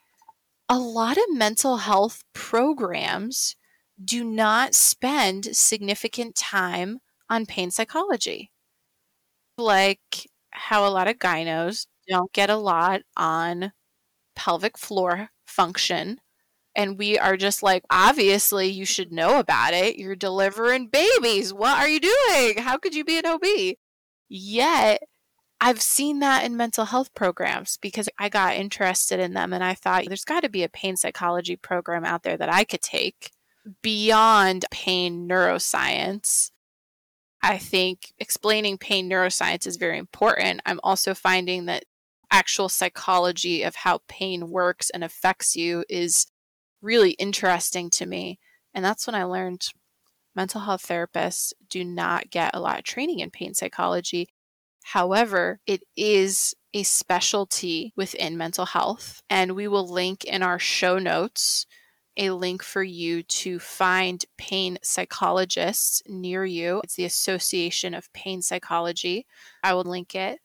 [0.68, 3.56] a lot of mental health programs
[4.02, 8.50] do not spend significant time on pain psychology.
[9.58, 13.72] Like how a lot of gynos don't get a lot on
[14.34, 16.20] pelvic floor function.
[16.76, 19.96] And we are just like, obviously, you should know about it.
[19.96, 21.52] You're delivering babies.
[21.52, 22.58] What are you doing?
[22.58, 23.44] How could you be an OB?
[24.28, 25.02] Yet,
[25.60, 29.74] I've seen that in mental health programs because I got interested in them and I
[29.74, 33.32] thought there's got to be a pain psychology program out there that I could take
[33.82, 36.50] beyond pain neuroscience.
[37.42, 40.60] I think explaining pain neuroscience is very important.
[40.66, 41.84] I'm also finding that
[42.30, 46.26] actual psychology of how pain works and affects you is
[46.82, 48.38] really interesting to me.
[48.74, 49.66] And that's when I learned
[50.34, 54.28] mental health therapists do not get a lot of training in pain psychology.
[54.84, 59.22] However, it is a specialty within mental health.
[59.28, 61.66] And we will link in our show notes
[62.16, 66.80] a link for you to find pain psychologists near you.
[66.84, 69.26] It's the Association of Pain Psychology.
[69.62, 70.40] I will link it.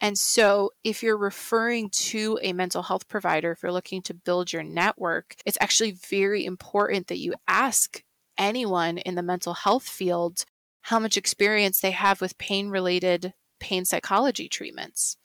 [0.00, 4.52] And so, if you're referring to a mental health provider, if you're looking to build
[4.52, 8.02] your network, it's actually very important that you ask
[8.36, 10.44] anyone in the mental health field
[10.82, 15.16] how much experience they have with pain related pain psychology treatments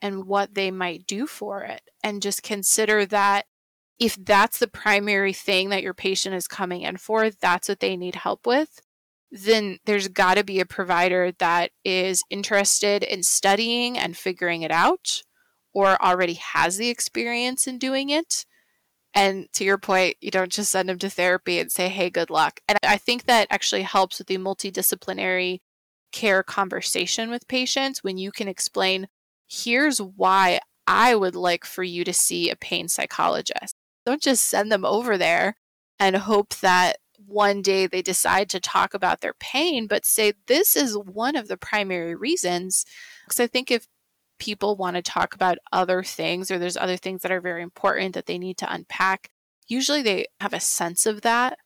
[0.00, 1.82] and what they might do for it.
[2.02, 3.46] And just consider that
[3.98, 7.96] if that's the primary thing that your patient is coming in for, that's what they
[7.96, 8.80] need help with,
[9.30, 14.70] then there's got to be a provider that is interested in studying and figuring it
[14.70, 15.22] out
[15.72, 18.44] or already has the experience in doing it.
[19.12, 22.30] And to your point, you don't just send them to therapy and say, hey, good
[22.30, 22.60] luck.
[22.68, 25.60] And I think that actually helps with the multidisciplinary
[26.10, 29.08] care conversation with patients when you can explain,
[29.48, 33.74] here's why I would like for you to see a pain psychologist.
[34.06, 35.56] Don't just send them over there
[35.98, 40.76] and hope that one day they decide to talk about their pain, but say, this
[40.76, 42.84] is one of the primary reasons.
[43.24, 43.86] Because I think if
[44.38, 48.14] people want to talk about other things or there's other things that are very important
[48.14, 49.30] that they need to unpack,
[49.68, 51.58] usually they have a sense of that.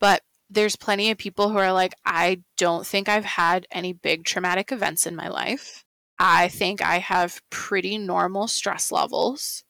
[0.00, 4.24] But there's plenty of people who are like, I don't think I've had any big
[4.24, 5.84] traumatic events in my life.
[6.18, 9.64] I think I have pretty normal stress levels,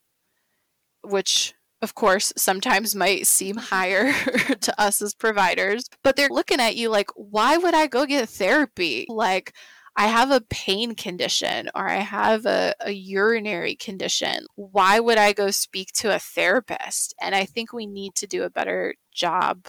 [1.03, 1.53] which
[1.85, 3.75] of course, sometimes might seem mm-hmm.
[3.75, 4.11] higher
[4.61, 8.27] to us as providers, but they're looking at you like, why would I go get
[8.27, 9.05] therapy?
[9.07, 9.53] Like,
[9.95, 14.47] I have a pain condition or I have a, a, urinary condition.
[14.55, 17.13] Why would I go speak to a therapist?
[17.21, 19.67] And I think we need to do a better job.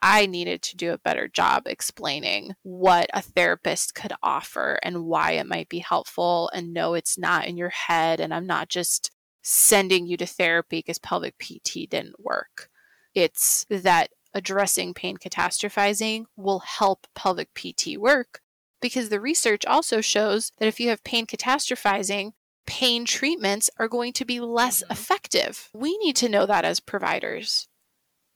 [0.00, 5.32] I needed to do a better job explaining what a therapist could offer and why
[5.32, 6.48] it might be helpful.
[6.54, 8.20] And no, it's not in your head.
[8.20, 9.10] And I'm not just
[9.42, 12.70] sending you to therapy because pelvic PT didn't work.
[13.14, 18.40] It's that addressing pain catastrophizing will help pelvic PT work
[18.80, 22.32] because the research also shows that if you have pain catastrophizing,
[22.66, 24.92] pain treatments are going to be less mm-hmm.
[24.92, 25.68] effective.
[25.74, 27.68] We need to know that as providers.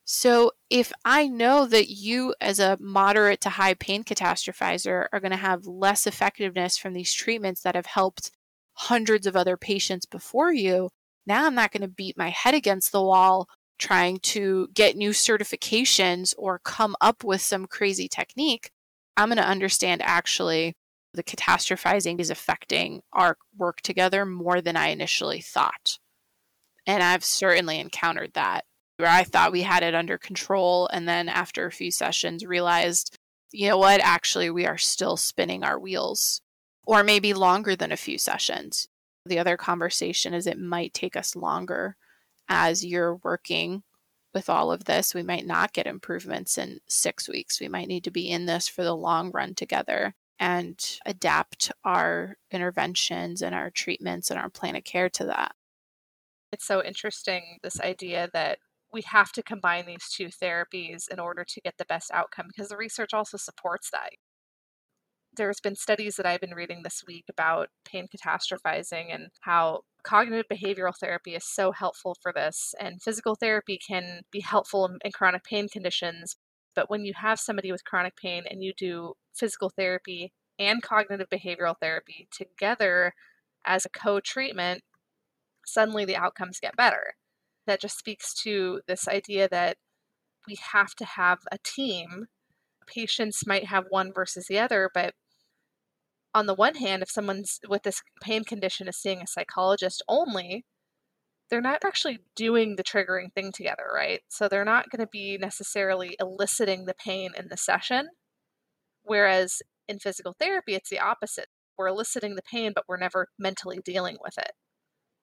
[0.06, 5.30] So, if I know that you, as a moderate to high pain catastrophizer, are going
[5.30, 8.30] to have less effectiveness from these treatments that have helped
[8.74, 10.90] hundreds of other patients before you,
[11.26, 13.48] now I'm not going to beat my head against the wall
[13.78, 18.70] trying to get new certifications or come up with some crazy technique.
[19.16, 20.74] I'm going to understand actually
[21.12, 25.98] the catastrophizing is affecting our work together more than I initially thought.
[26.86, 28.64] And I've certainly encountered that
[28.96, 30.88] where I thought we had it under control.
[30.92, 33.16] And then after a few sessions, realized,
[33.52, 36.40] you know what, actually, we are still spinning our wheels,
[36.86, 38.88] or maybe longer than a few sessions.
[39.26, 41.96] The other conversation is it might take us longer
[42.48, 43.82] as you're working
[44.34, 47.60] with all of this, we might not get improvements in six weeks.
[47.60, 52.36] We might need to be in this for the long run together and adapt our
[52.50, 55.52] interventions and our treatments and our plan of care to that.
[56.52, 58.58] It's so interesting, this idea that
[58.92, 62.68] we have to combine these two therapies in order to get the best outcome because
[62.68, 64.10] the research also supports that
[65.36, 70.46] there's been studies that I've been reading this week about pain catastrophizing and how cognitive
[70.52, 72.74] behavioral therapy is so helpful for this.
[72.78, 76.36] And physical therapy can be helpful in, in chronic pain conditions.
[76.74, 81.28] But when you have somebody with chronic pain and you do physical therapy and cognitive
[81.30, 83.12] behavioral therapy together
[83.64, 84.82] as a co treatment,
[85.66, 87.14] suddenly the outcomes get better.
[87.66, 89.76] That just speaks to this idea that
[90.46, 92.26] we have to have a team.
[92.86, 95.14] Patients might have one versus the other, but
[96.34, 100.64] on the one hand, if someone's with this pain condition is seeing a psychologist only,
[101.48, 104.20] they're not actually doing the triggering thing together, right?
[104.28, 108.08] So they're not going to be necessarily eliciting the pain in the session.
[109.04, 111.46] Whereas in physical therapy, it's the opposite.
[111.78, 114.52] We're eliciting the pain, but we're never mentally dealing with it.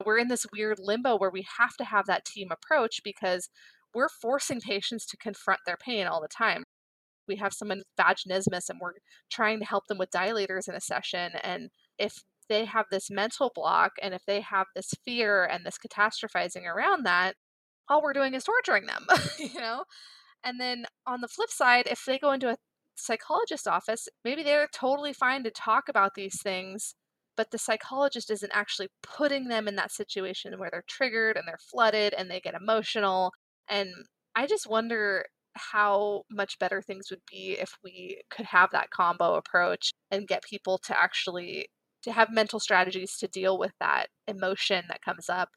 [0.06, 3.50] We're in this weird limbo where we have to have that team approach because
[3.94, 6.64] we're forcing patients to confront their pain all the time
[7.32, 8.92] we have someone with vaginismus and we're
[9.32, 13.50] trying to help them with dilators in a session and if they have this mental
[13.56, 17.36] block and if they have this fear and this catastrophizing around that
[17.88, 19.06] all we're doing is torturing them
[19.40, 19.86] you know?
[20.44, 22.58] And then on the flip side if they go into a
[22.96, 26.96] psychologist's office maybe they're totally fine to talk about these things
[27.38, 31.58] but the psychologist isn't actually putting them in that situation where they're triggered and they're
[31.72, 33.32] flooded and they get emotional
[33.70, 33.90] and
[34.36, 35.24] i just wonder
[35.56, 40.44] how much better things would be if we could have that combo approach and get
[40.44, 41.68] people to actually
[42.04, 45.50] to have mental strategies to deal with that emotion that comes up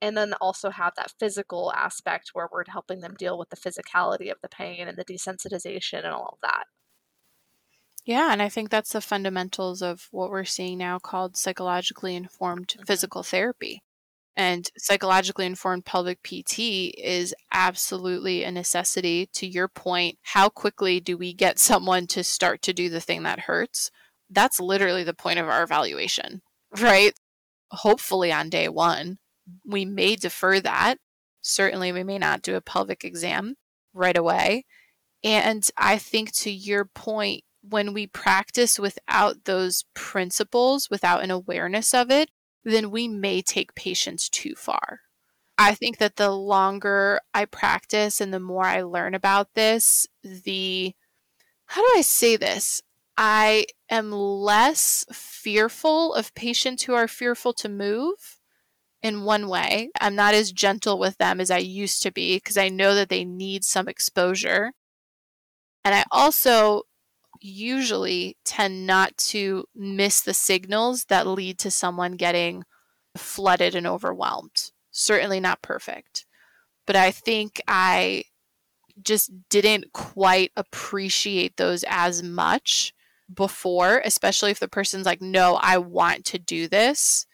[0.00, 4.32] and then also have that physical aspect where we're helping them deal with the physicality
[4.32, 6.64] of the pain and the desensitization and all of that.
[8.04, 12.68] Yeah, and I think that's the fundamentals of what we're seeing now called psychologically informed
[12.68, 12.82] mm-hmm.
[12.82, 13.80] physical therapy.
[14.34, 19.28] And psychologically informed pelvic PT is absolutely a necessity.
[19.34, 23.24] To your point, how quickly do we get someone to start to do the thing
[23.24, 23.90] that hurts?
[24.30, 26.40] That's literally the point of our evaluation,
[26.80, 27.12] right?
[27.70, 29.18] Hopefully, on day one,
[29.66, 30.96] we may defer that.
[31.42, 33.56] Certainly, we may not do a pelvic exam
[33.92, 34.64] right away.
[35.22, 41.94] And I think to your point, when we practice without those principles, without an awareness
[41.94, 42.30] of it,
[42.64, 45.00] then we may take patients too far.
[45.58, 50.94] I think that the longer I practice and the more I learn about this, the
[51.66, 52.82] how do I say this?
[53.16, 58.40] I am less fearful of patients who are fearful to move
[59.02, 59.90] in one way.
[60.00, 63.08] I'm not as gentle with them as I used to be because I know that
[63.08, 64.72] they need some exposure.
[65.84, 66.82] And I also
[67.42, 72.64] usually tend not to miss the signals that lead to someone getting
[73.16, 74.70] flooded and overwhelmed.
[74.90, 76.26] Certainly not perfect.
[76.86, 78.24] But I think I
[79.02, 82.92] just didn't quite appreciate those as much
[83.32, 87.26] before, especially if the person's like, no, I want to do this.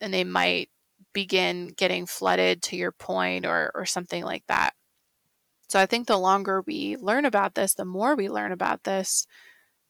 [0.00, 0.68] And they might
[1.12, 4.74] begin getting flooded to your point or, or something like that.
[5.72, 9.26] So I think the longer we learn about this, the more we learn about this,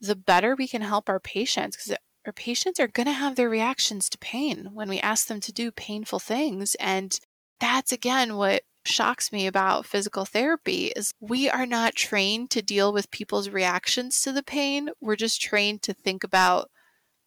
[0.00, 3.50] the better we can help our patients because our patients are going to have their
[3.50, 6.76] reactions to pain when we ask them to do painful things.
[6.76, 7.18] And
[7.58, 12.92] that's again what shocks me about physical therapy is we are not trained to deal
[12.92, 14.90] with people's reactions to the pain.
[15.00, 16.70] We're just trained to think about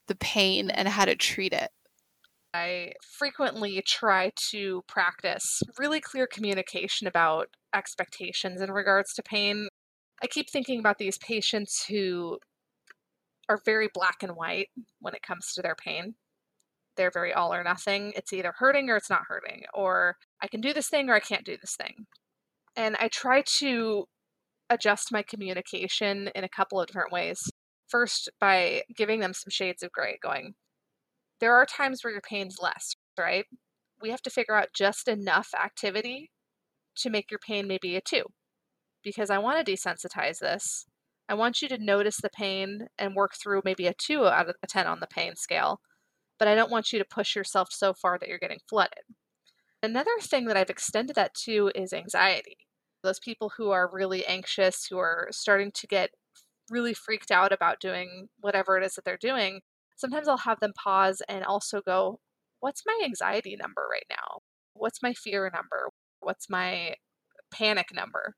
[0.07, 1.71] the pain and how to treat it.
[2.55, 9.67] I frequently try to practice really clear communication about expectations in regards to pain.
[10.23, 12.39] I keep thinking about these patients who
[13.49, 16.15] are very black and white when it comes to their pain.
[16.95, 18.13] They're very all or nothing.
[18.15, 21.19] It's either hurting or it's not hurting, or I can do this thing or I
[21.19, 22.05] can't do this thing.
[22.77, 24.05] And I try to
[24.69, 27.39] adjust my communication in a couple of different ways.
[27.89, 30.53] First, by giving them some shades of gray, going,
[31.39, 33.45] there are times where your pain's less, right?
[34.01, 36.31] We have to figure out just enough activity
[36.97, 38.23] to make your pain maybe a two.
[39.03, 40.85] Because I want to desensitize this.
[41.27, 44.55] I want you to notice the pain and work through maybe a two out of
[44.63, 45.79] a 10 on the pain scale.
[46.37, 49.03] But I don't want you to push yourself so far that you're getting flooded.
[49.81, 52.57] Another thing that I've extended that to is anxiety.
[53.03, 56.09] Those people who are really anxious, who are starting to get
[56.69, 59.61] really freaked out about doing whatever it is that they're doing,
[59.95, 62.19] sometimes I'll have them pause and also go,
[62.59, 64.39] What's my anxiety number right now?
[64.73, 65.89] What's my fear number?
[66.19, 66.95] What's my
[67.53, 68.33] panic number?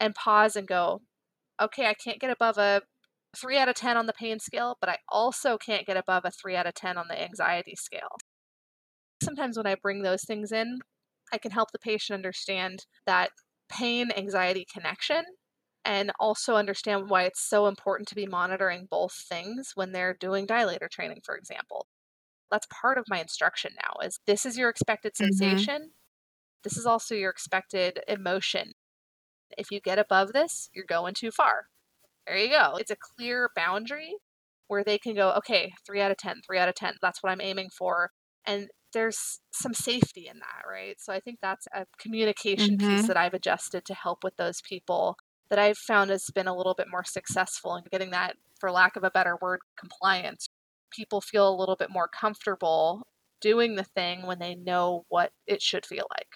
[0.00, 1.02] And pause and go,
[1.62, 2.82] Okay, I can't get above a
[3.36, 6.30] three out of 10 on the pain scale, but I also can't get above a
[6.30, 8.16] three out of 10 on the anxiety scale.
[9.22, 10.78] Sometimes when I bring those things in,
[11.32, 13.30] I can help the patient understand that
[13.68, 15.24] pain anxiety connection
[15.84, 20.46] and also understand why it's so important to be monitoring both things when they're doing
[20.46, 21.86] dilator training, for example.
[22.50, 25.32] That's part of my instruction now is this is your expected mm-hmm.
[25.32, 25.74] sensation.
[25.74, 26.62] Mm-hmm.
[26.62, 28.72] This is also your expected emotion.
[29.58, 31.66] If you get above this, you're going too far.
[32.26, 32.76] There you go.
[32.76, 34.14] It's a clear boundary
[34.68, 36.94] where they can go, okay, three out of 10, three out of 10.
[37.02, 38.10] That's what I'm aiming for.
[38.46, 40.96] And there's some safety in that, right?
[40.98, 42.96] So I think that's a communication mm-hmm.
[42.96, 45.18] piece that I've adjusted to help with those people
[45.50, 48.96] that I've found has been a little bit more successful in getting that, for lack
[48.96, 50.48] of a better word, compliance.
[50.90, 53.06] People feel a little bit more comfortable
[53.40, 56.28] doing the thing when they know what it should feel like.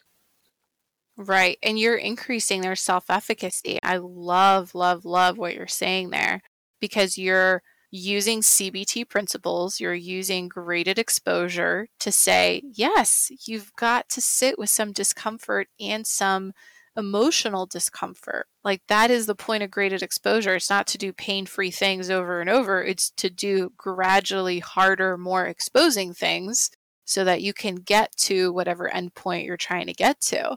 [1.17, 1.59] Right.
[1.63, 3.79] And you're increasing their self efficacy.
[3.83, 6.43] I love, love, love what you're saying there
[6.81, 14.21] because you're using CBT principles, you're using graded exposure to say, yes, you've got to
[14.21, 16.53] sit with some discomfort and some
[16.97, 18.47] emotional discomfort.
[18.65, 20.57] Like that is the point of graded exposure.
[20.57, 25.17] It's not to do pain free things over and over, it's to do gradually harder,
[25.17, 26.71] more exposing things
[27.05, 30.57] so that you can get to whatever endpoint you're trying to get to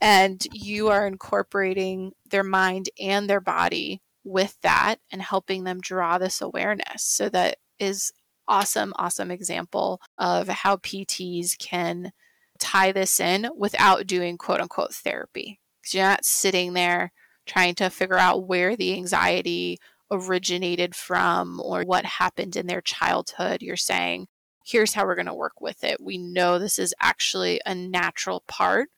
[0.00, 6.18] and you are incorporating their mind and their body with that and helping them draw
[6.18, 8.12] this awareness so that is
[8.48, 12.12] awesome awesome example of how pts can
[12.58, 15.60] tie this in without doing quote unquote therapy
[15.94, 17.12] you're not sitting there
[17.46, 19.78] trying to figure out where the anxiety
[20.10, 24.26] originated from or what happened in their childhood you're saying
[24.64, 28.42] here's how we're going to work with it we know this is actually a natural
[28.46, 28.88] part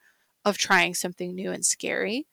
[0.49, 2.27] of trying something new and scary.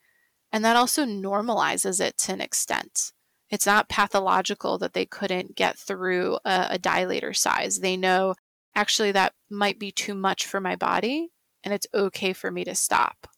[0.52, 3.12] And that also normalizes it to an extent.
[3.50, 7.78] It's not pathological that they couldn't get through a, a dilator size.
[7.78, 8.34] They know
[8.74, 11.28] actually that might be too much for my body
[11.62, 13.28] and it's okay for me to stop.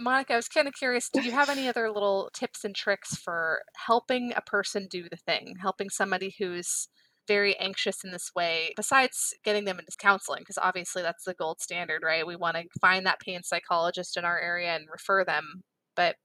[0.00, 3.16] Monika, I was kind of curious do you have any other little tips and tricks
[3.16, 6.88] for helping a person do the thing, helping somebody who's
[7.26, 11.60] very anxious in this way, besides getting them into counseling, because obviously that's the gold
[11.60, 12.26] standard, right?
[12.26, 15.62] We want to find that pain psychologist in our area and refer them.
[15.96, 16.16] But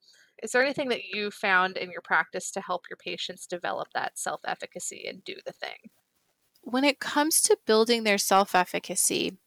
[0.41, 4.17] is there anything that you found in your practice to help your patients develop that
[4.17, 5.77] self efficacy and do the thing?
[6.61, 9.37] When it comes to building their self efficacy,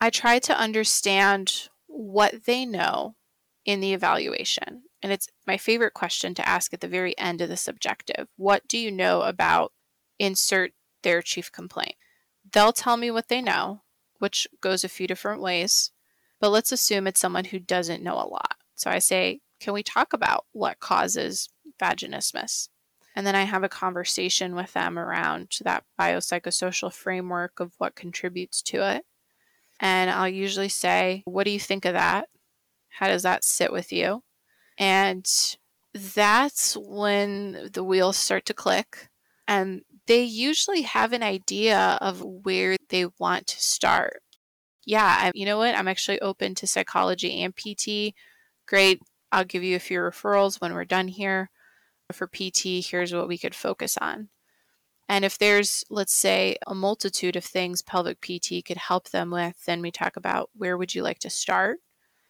[0.00, 3.16] I try to understand what they know
[3.68, 4.82] in the evaluation.
[5.02, 8.26] And it's my favorite question to ask at the very end of the subjective.
[8.36, 9.74] What do you know about
[10.18, 11.96] insert their chief complaint?
[12.50, 13.82] They'll tell me what they know,
[14.20, 15.90] which goes a few different ways.
[16.40, 18.54] But let's assume it's someone who doesn't know a lot.
[18.74, 22.70] So I say, can we talk about what causes vaginismus?
[23.14, 28.62] And then I have a conversation with them around that biopsychosocial framework of what contributes
[28.62, 29.04] to it.
[29.78, 32.30] And I'll usually say, What do you think of that?
[32.98, 34.24] How does that sit with you?
[34.76, 35.24] And
[35.94, 39.08] that's when the wheels start to click.
[39.46, 44.20] And they usually have an idea of where they want to start.
[44.84, 45.76] Yeah, I, you know what?
[45.76, 48.14] I'm actually open to psychology and PT.
[48.66, 49.00] Great.
[49.30, 51.50] I'll give you a few referrals when we're done here.
[52.12, 54.30] For PT, here's what we could focus on.
[55.08, 59.64] And if there's, let's say, a multitude of things pelvic PT could help them with,
[59.66, 61.78] then we talk about where would you like to start?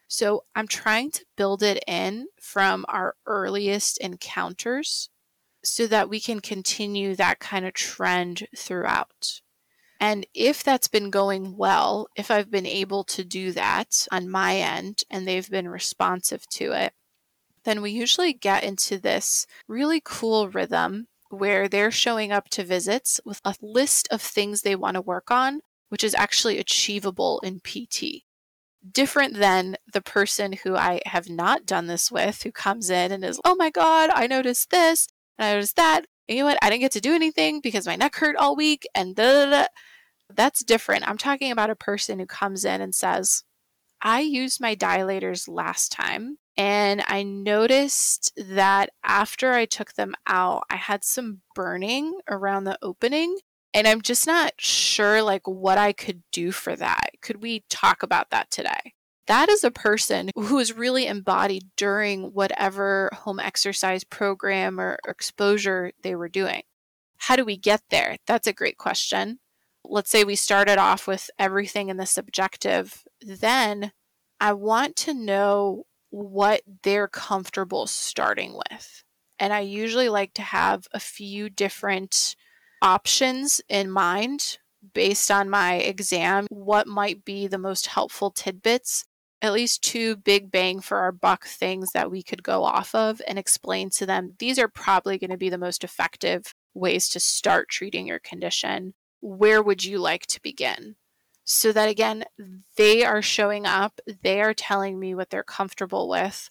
[0.08, 5.10] So I'm trying to build it in from our earliest encounters
[5.62, 9.42] so that we can continue that kind of trend throughout.
[10.00, 14.56] And if that's been going well, if I've been able to do that on my
[14.56, 16.94] end and they've been responsive to it,
[17.64, 23.20] then we usually get into this really cool rhythm where they're showing up to visits
[23.24, 27.60] with a list of things they want to work on, which is actually achievable in
[27.60, 28.22] PT.
[28.90, 33.24] Different than the person who I have not done this with, who comes in and
[33.24, 35.08] is, oh my God, I noticed this
[35.38, 36.06] and I noticed that.
[36.28, 36.58] And you know what?
[36.62, 39.50] I didn't get to do anything because my neck hurt all week and da da
[39.50, 39.66] da.
[40.34, 41.08] That's different.
[41.08, 43.44] I'm talking about a person who comes in and says,
[44.00, 50.64] I used my dilators last time and I noticed that after I took them out,
[50.70, 53.38] I had some burning around the opening.
[53.74, 57.10] And I'm just not sure like what I could do for that.
[57.20, 58.94] Could we talk about that today?
[59.28, 65.92] that is a person who is really embodied during whatever home exercise program or exposure
[66.02, 66.62] they were doing.
[67.18, 68.16] How do we get there?
[68.26, 69.38] That's a great question.
[69.84, 73.04] Let's say we started off with everything in the subjective.
[73.20, 73.92] Then
[74.40, 79.04] I want to know what they're comfortable starting with.
[79.38, 82.34] And I usually like to have a few different
[82.82, 84.58] options in mind
[84.94, 89.04] based on my exam, what might be the most helpful tidbits
[89.40, 93.22] at least two big bang for our buck things that we could go off of
[93.26, 97.20] and explain to them these are probably going to be the most effective ways to
[97.20, 98.94] start treating your condition.
[99.20, 100.96] Where would you like to begin?
[101.44, 102.24] So that again,
[102.76, 106.50] they are showing up, they are telling me what they're comfortable with,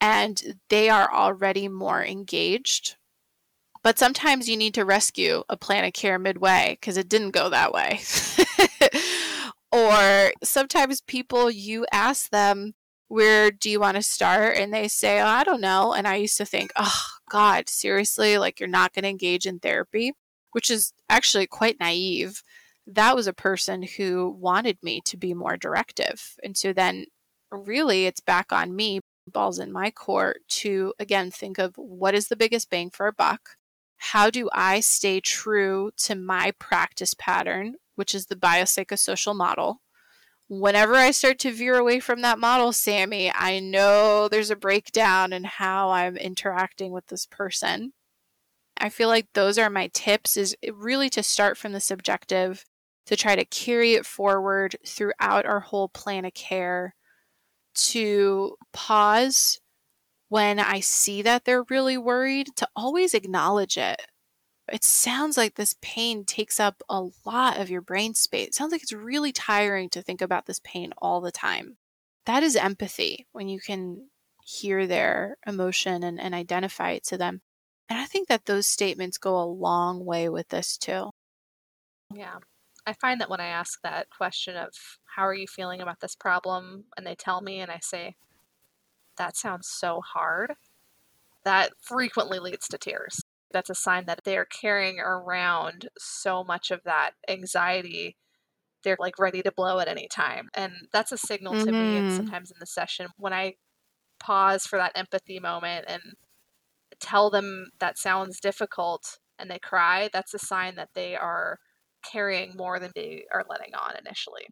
[0.00, 2.96] and they are already more engaged.
[3.82, 7.48] But sometimes you need to rescue a plan of care midway because it didn't go
[7.48, 8.00] that way.
[9.70, 12.74] Or sometimes people, you ask them,
[13.08, 14.56] where do you want to start?
[14.56, 15.92] And they say, oh, I don't know.
[15.92, 19.58] And I used to think, oh, God, seriously, like you're not going to engage in
[19.58, 20.12] therapy,
[20.52, 22.42] which is actually quite naive.
[22.86, 26.36] That was a person who wanted me to be more directive.
[26.42, 27.06] And so then,
[27.50, 32.28] really, it's back on me, balls in my court, to again think of what is
[32.28, 33.57] the biggest bang for a buck?
[33.98, 39.82] How do I stay true to my practice pattern which is the biopsychosocial model.
[40.48, 45.32] Whenever I start to veer away from that model, Sammy, I know there's a breakdown
[45.32, 47.92] in how I'm interacting with this person.
[48.78, 52.64] I feel like those are my tips is really to start from the subjective,
[53.06, 56.94] to try to carry it forward throughout our whole plan of care,
[57.74, 59.58] to pause
[60.28, 64.02] when I see that they're really worried, to always acknowledge it
[64.72, 68.48] it sounds like this pain takes up a lot of your brain space.
[68.48, 71.76] It sounds like it's really tiring to think about this pain all the time.
[72.26, 74.08] That is empathy when you can
[74.44, 77.40] hear their emotion and, and identify it to them.
[77.88, 81.10] And I think that those statements go a long way with this too.
[82.14, 82.36] Yeah.
[82.86, 84.70] I find that when I ask that question of
[85.16, 88.14] how are you feeling about this problem, and they tell me, and I say,
[89.18, 90.54] that sounds so hard,
[91.44, 93.20] that frequently leads to tears
[93.52, 98.16] that's a sign that they're carrying around so much of that anxiety
[98.84, 101.64] they're like ready to blow at any time and that's a signal mm-hmm.
[101.64, 102.16] to me and mm-hmm.
[102.16, 103.54] sometimes in the session when i
[104.20, 106.02] pause for that empathy moment and
[107.00, 111.58] tell them that sounds difficult and they cry that's a sign that they are
[112.04, 114.46] carrying more than they are letting on initially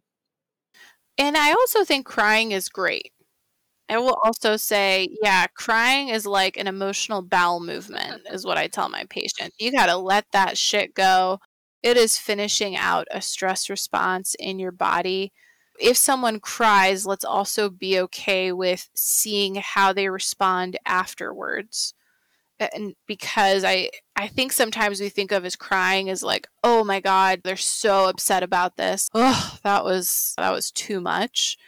[1.19, 3.13] and i also think crying is great
[3.89, 8.67] I will also say, yeah, crying is like an emotional bowel movement, is what I
[8.69, 9.57] tell my patients.
[9.59, 11.39] You got to let that shit go.
[11.83, 15.33] It is finishing out a stress response in your body.
[15.79, 21.93] if someone cries, let's also be okay with seeing how they respond afterwards.
[22.59, 27.01] And because I I think sometimes we think of as crying as like, "Oh my
[27.01, 31.59] god, they're so upset about this." Oh, that was that was too much.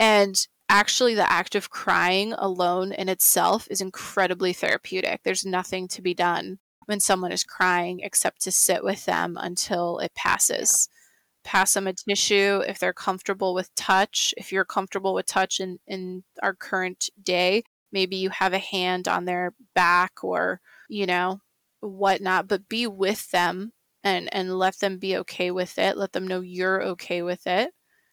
[0.00, 5.20] And actually the act of crying alone in itself is incredibly therapeutic.
[5.22, 9.98] There's nothing to be done when someone is crying except to sit with them until
[9.98, 10.88] it passes.
[10.90, 10.98] Yeah
[11.44, 14.34] pass them a tissue if they're comfortable with touch.
[14.36, 19.08] If you're comfortable with touch in, in our current day, maybe you have a hand
[19.08, 21.40] on their back or, you know,
[21.80, 23.72] whatnot, but be with them
[24.04, 25.96] and, and let them be okay with it.
[25.96, 27.72] Let them know you're okay with it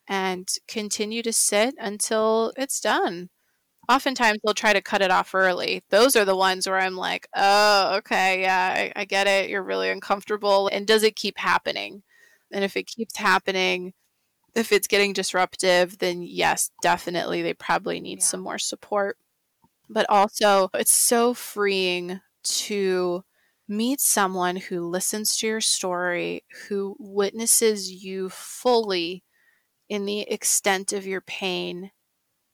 [0.10, 3.30] and continue to sit until it's done.
[3.88, 5.84] Oftentimes they'll try to cut it off early.
[5.90, 9.50] Those are the ones where I'm like, oh, okay, yeah, I, I get it.
[9.50, 10.68] You're really uncomfortable.
[10.68, 12.04] And does it keep happening?
[12.52, 13.94] And if it keeps happening,
[14.56, 18.26] if it's getting disruptive, then yes, definitely they probably need yeah.
[18.26, 19.18] some more support.
[19.90, 23.24] But also, it's so freeing to
[23.68, 29.24] meet someone who listens to your story, who witnesses you fully
[29.90, 31.92] in the extent of your pain,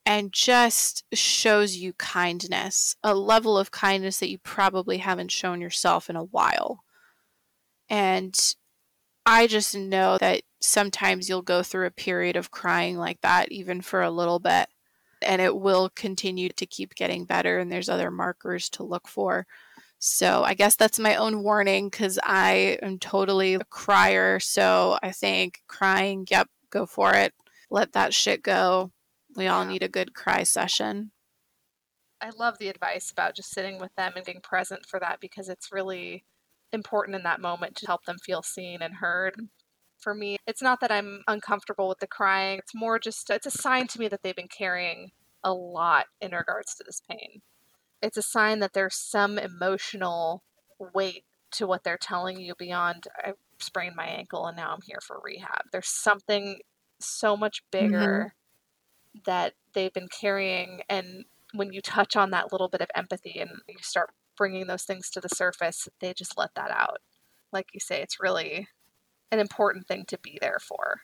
[0.05, 6.09] and just shows you kindness, a level of kindness that you probably haven't shown yourself
[6.09, 6.83] in a while.
[7.89, 8.37] And
[9.25, 13.81] I just know that sometimes you'll go through a period of crying like that, even
[13.81, 14.67] for a little bit,
[15.21, 17.57] and it will continue to keep getting better.
[17.57, 19.47] And there's other markers to look for.
[19.97, 24.39] So I guess that's my own warning because I am totally a crier.
[24.39, 27.33] So I think crying, yep, go for it.
[27.69, 28.91] Let that shit go.
[29.35, 31.11] We all need a good cry session.
[32.21, 35.49] I love the advice about just sitting with them and being present for that because
[35.49, 36.23] it's really
[36.71, 39.35] important in that moment to help them feel seen and heard.
[39.97, 42.59] For me, it's not that I'm uncomfortable with the crying.
[42.59, 45.11] It's more just it's a sign to me that they've been carrying
[45.43, 47.41] a lot in regards to this pain.
[48.01, 50.43] It's a sign that there's some emotional
[50.93, 54.99] weight to what they're telling you beyond I sprained my ankle and now I'm here
[55.01, 55.63] for rehab.
[55.71, 56.59] There's something
[56.99, 58.33] so much bigger
[59.15, 59.19] mm-hmm.
[59.25, 63.49] that they've been carrying and when you touch on that little bit of empathy and
[63.67, 66.99] you start bringing those things to the surface, they just let that out.
[67.51, 68.67] Like you say, it's really
[69.31, 71.01] an important thing to be there for.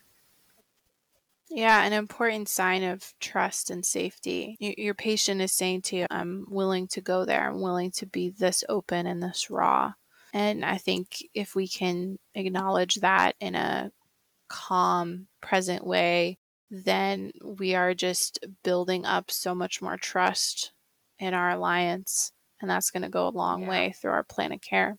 [1.49, 4.55] Yeah, an important sign of trust and safety.
[4.59, 7.45] Your patient is saying to you, I'm willing to go there.
[7.45, 9.93] I'm willing to be this open and this raw.
[10.33, 13.91] And I think if we can acknowledge that in a
[14.47, 16.37] calm, present way,
[16.69, 20.71] then we are just building up so much more trust
[21.19, 23.69] in our alliance and that's going to go a long yeah.
[23.69, 24.97] way through our plan of care.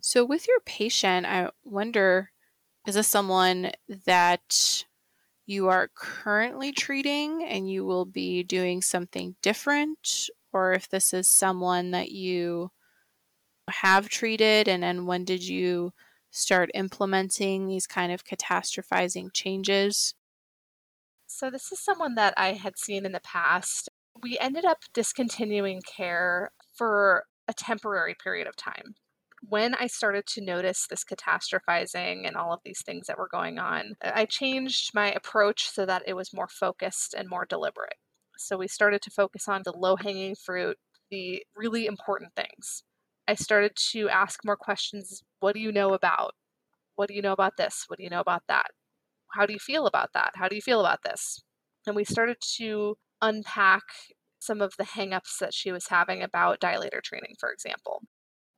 [0.00, 2.30] So, with your patient, I wonder
[2.86, 3.72] is this someone
[4.04, 4.84] that
[5.46, 10.28] you are currently treating and you will be doing something different?
[10.52, 12.70] Or if this is someone that you
[13.70, 15.92] have treated, and then when did you
[16.30, 20.14] start implementing these kind of catastrophizing changes?
[21.26, 23.88] So, this is someone that I had seen in the past
[24.22, 28.94] we ended up discontinuing care for a temporary period of time.
[29.46, 33.58] When I started to notice this catastrophizing and all of these things that were going
[33.58, 37.96] on, I changed my approach so that it was more focused and more deliberate.
[38.38, 40.78] So we started to focus on the low hanging fruit,
[41.10, 42.84] the really important things.
[43.26, 45.22] I started to ask more questions.
[45.40, 46.34] What do you know about?
[46.96, 47.84] What do you know about this?
[47.88, 48.66] What do you know about that?
[49.32, 50.32] How do you feel about that?
[50.34, 51.42] How do you feel about this?
[51.86, 53.82] And we started to unpack
[54.38, 58.02] some of the hangups that she was having about dilator training, for example.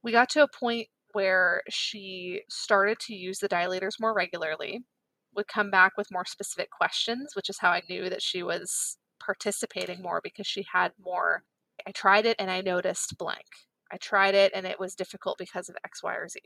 [0.02, 4.84] We got to a point where she started to use the dilators more regularly,
[5.34, 8.98] would come back with more specific questions, which is how I knew that she was
[9.24, 11.44] participating more because she had more.
[11.86, 13.46] I tried it and I noticed blank.
[13.92, 16.40] I tried it and it was difficult because of X, Y, or Z.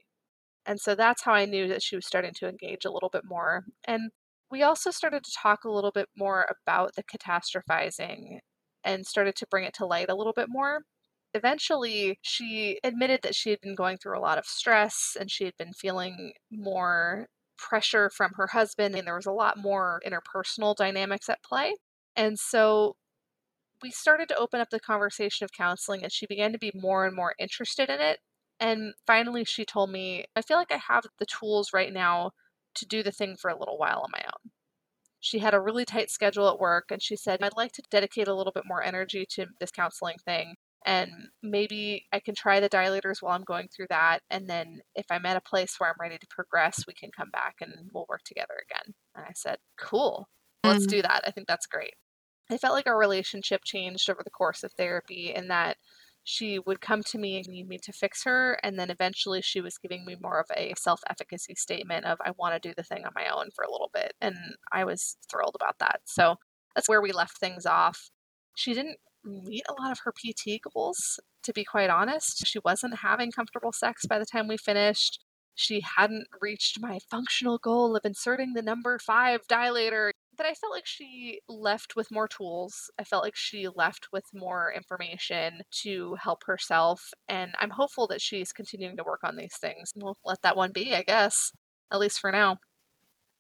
[0.67, 3.23] And so that's how I knew that she was starting to engage a little bit
[3.25, 3.65] more.
[3.85, 4.11] And
[4.51, 8.39] we also started to talk a little bit more about the catastrophizing
[8.85, 10.83] and started to bring it to light a little bit more.
[11.35, 15.45] Eventually, she admitted that she had been going through a lot of stress and she
[15.45, 17.27] had been feeling more
[17.59, 21.75] pressure from her husband, and there was a lot more interpersonal dynamics at play.
[22.17, 22.97] And so
[23.83, 27.07] we started to open up the conversation of counseling, and she began to be more
[27.07, 28.19] and more interested in it.
[28.59, 32.33] And finally, she told me, I feel like I have the tools right now
[32.75, 34.53] to do the thing for a little while on my own.
[35.21, 38.29] She had a really tight schedule at work, and she said, I'd like to dedicate
[38.29, 40.55] a little bit more energy to this counseling thing.
[40.87, 41.11] And
[41.43, 44.21] maybe I can try the dilators while I'm going through that.
[44.31, 47.29] And then if I'm at a place where I'm ready to progress, we can come
[47.31, 48.95] back and we'll work together again.
[49.15, 50.27] And I said, Cool.
[50.65, 50.91] Let's mm.
[50.91, 51.23] do that.
[51.27, 51.95] I think that's great.
[52.51, 55.77] I felt like our relationship changed over the course of therapy in that
[56.25, 58.59] she would come to me and need me to fix her.
[58.63, 62.33] And then eventually she was giving me more of a self efficacy statement of, I
[62.33, 64.15] want to do the thing on my own for a little bit.
[64.21, 64.37] And
[64.73, 66.01] I was thrilled about that.
[66.05, 66.37] So
[66.75, 68.11] that's where we left things off.
[68.57, 72.47] She didn't meet a lot of her PT goals, to be quite honest.
[72.47, 75.21] She wasn't having comfortable sex by the time we finished.
[75.55, 80.11] She hadn't reached my functional goal of inserting the number five dilator
[80.41, 82.91] but I felt like she left with more tools.
[82.99, 87.11] I felt like she left with more information to help herself.
[87.29, 89.93] And I'm hopeful that she's continuing to work on these things.
[89.95, 91.53] We'll let that one be, I guess,
[91.93, 92.57] at least for now.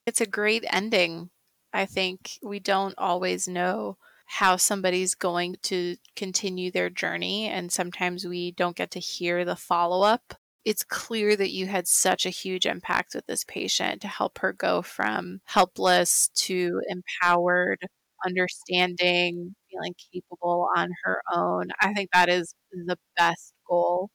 [0.04, 1.30] It's a great ending.
[1.72, 3.96] I think we don't always know
[4.26, 7.46] how somebody's going to continue their journey.
[7.46, 10.34] And sometimes we don't get to hear the follow up
[10.64, 14.52] it's clear that you had such a huge impact with this patient to help her
[14.52, 17.78] go from helpless to empowered,
[18.26, 21.68] understanding, feeling capable on her own.
[21.80, 24.10] I think that is the best goal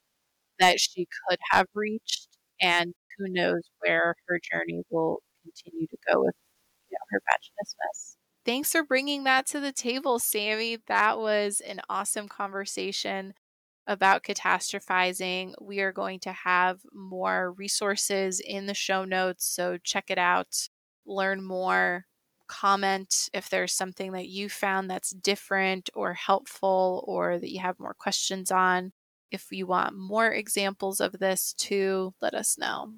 [0.59, 2.29] that she could have reached.
[2.61, 6.35] And who knows where her journey will continue to go with
[6.89, 8.15] you know, her vaginismus.
[8.45, 10.77] Thanks for bringing that to the table, Sammy.
[10.87, 13.33] That was an awesome conversation
[13.87, 15.53] about catastrophizing.
[15.61, 20.69] We are going to have more resources in the show notes, so check it out,
[21.05, 22.05] learn more,
[22.47, 27.79] comment if there's something that you found that's different or helpful or that you have
[27.79, 28.91] more questions on.
[29.31, 32.93] If you want more examples of this too, let us know.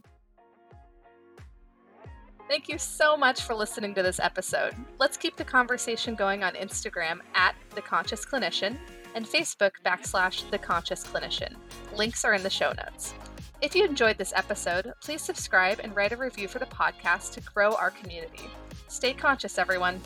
[2.49, 4.73] Thank you so much for listening to this episode.
[4.99, 8.77] Let's keep the conversation going on Instagram at The Conscious Clinician
[9.17, 11.55] and Facebook backslash The Conscious Clinician.
[11.95, 13.15] Links are in the show notes.
[13.63, 17.41] If you enjoyed this episode, please subscribe and write a review for the podcast to
[17.41, 18.47] grow our community.
[18.87, 19.99] Stay conscious, everyone.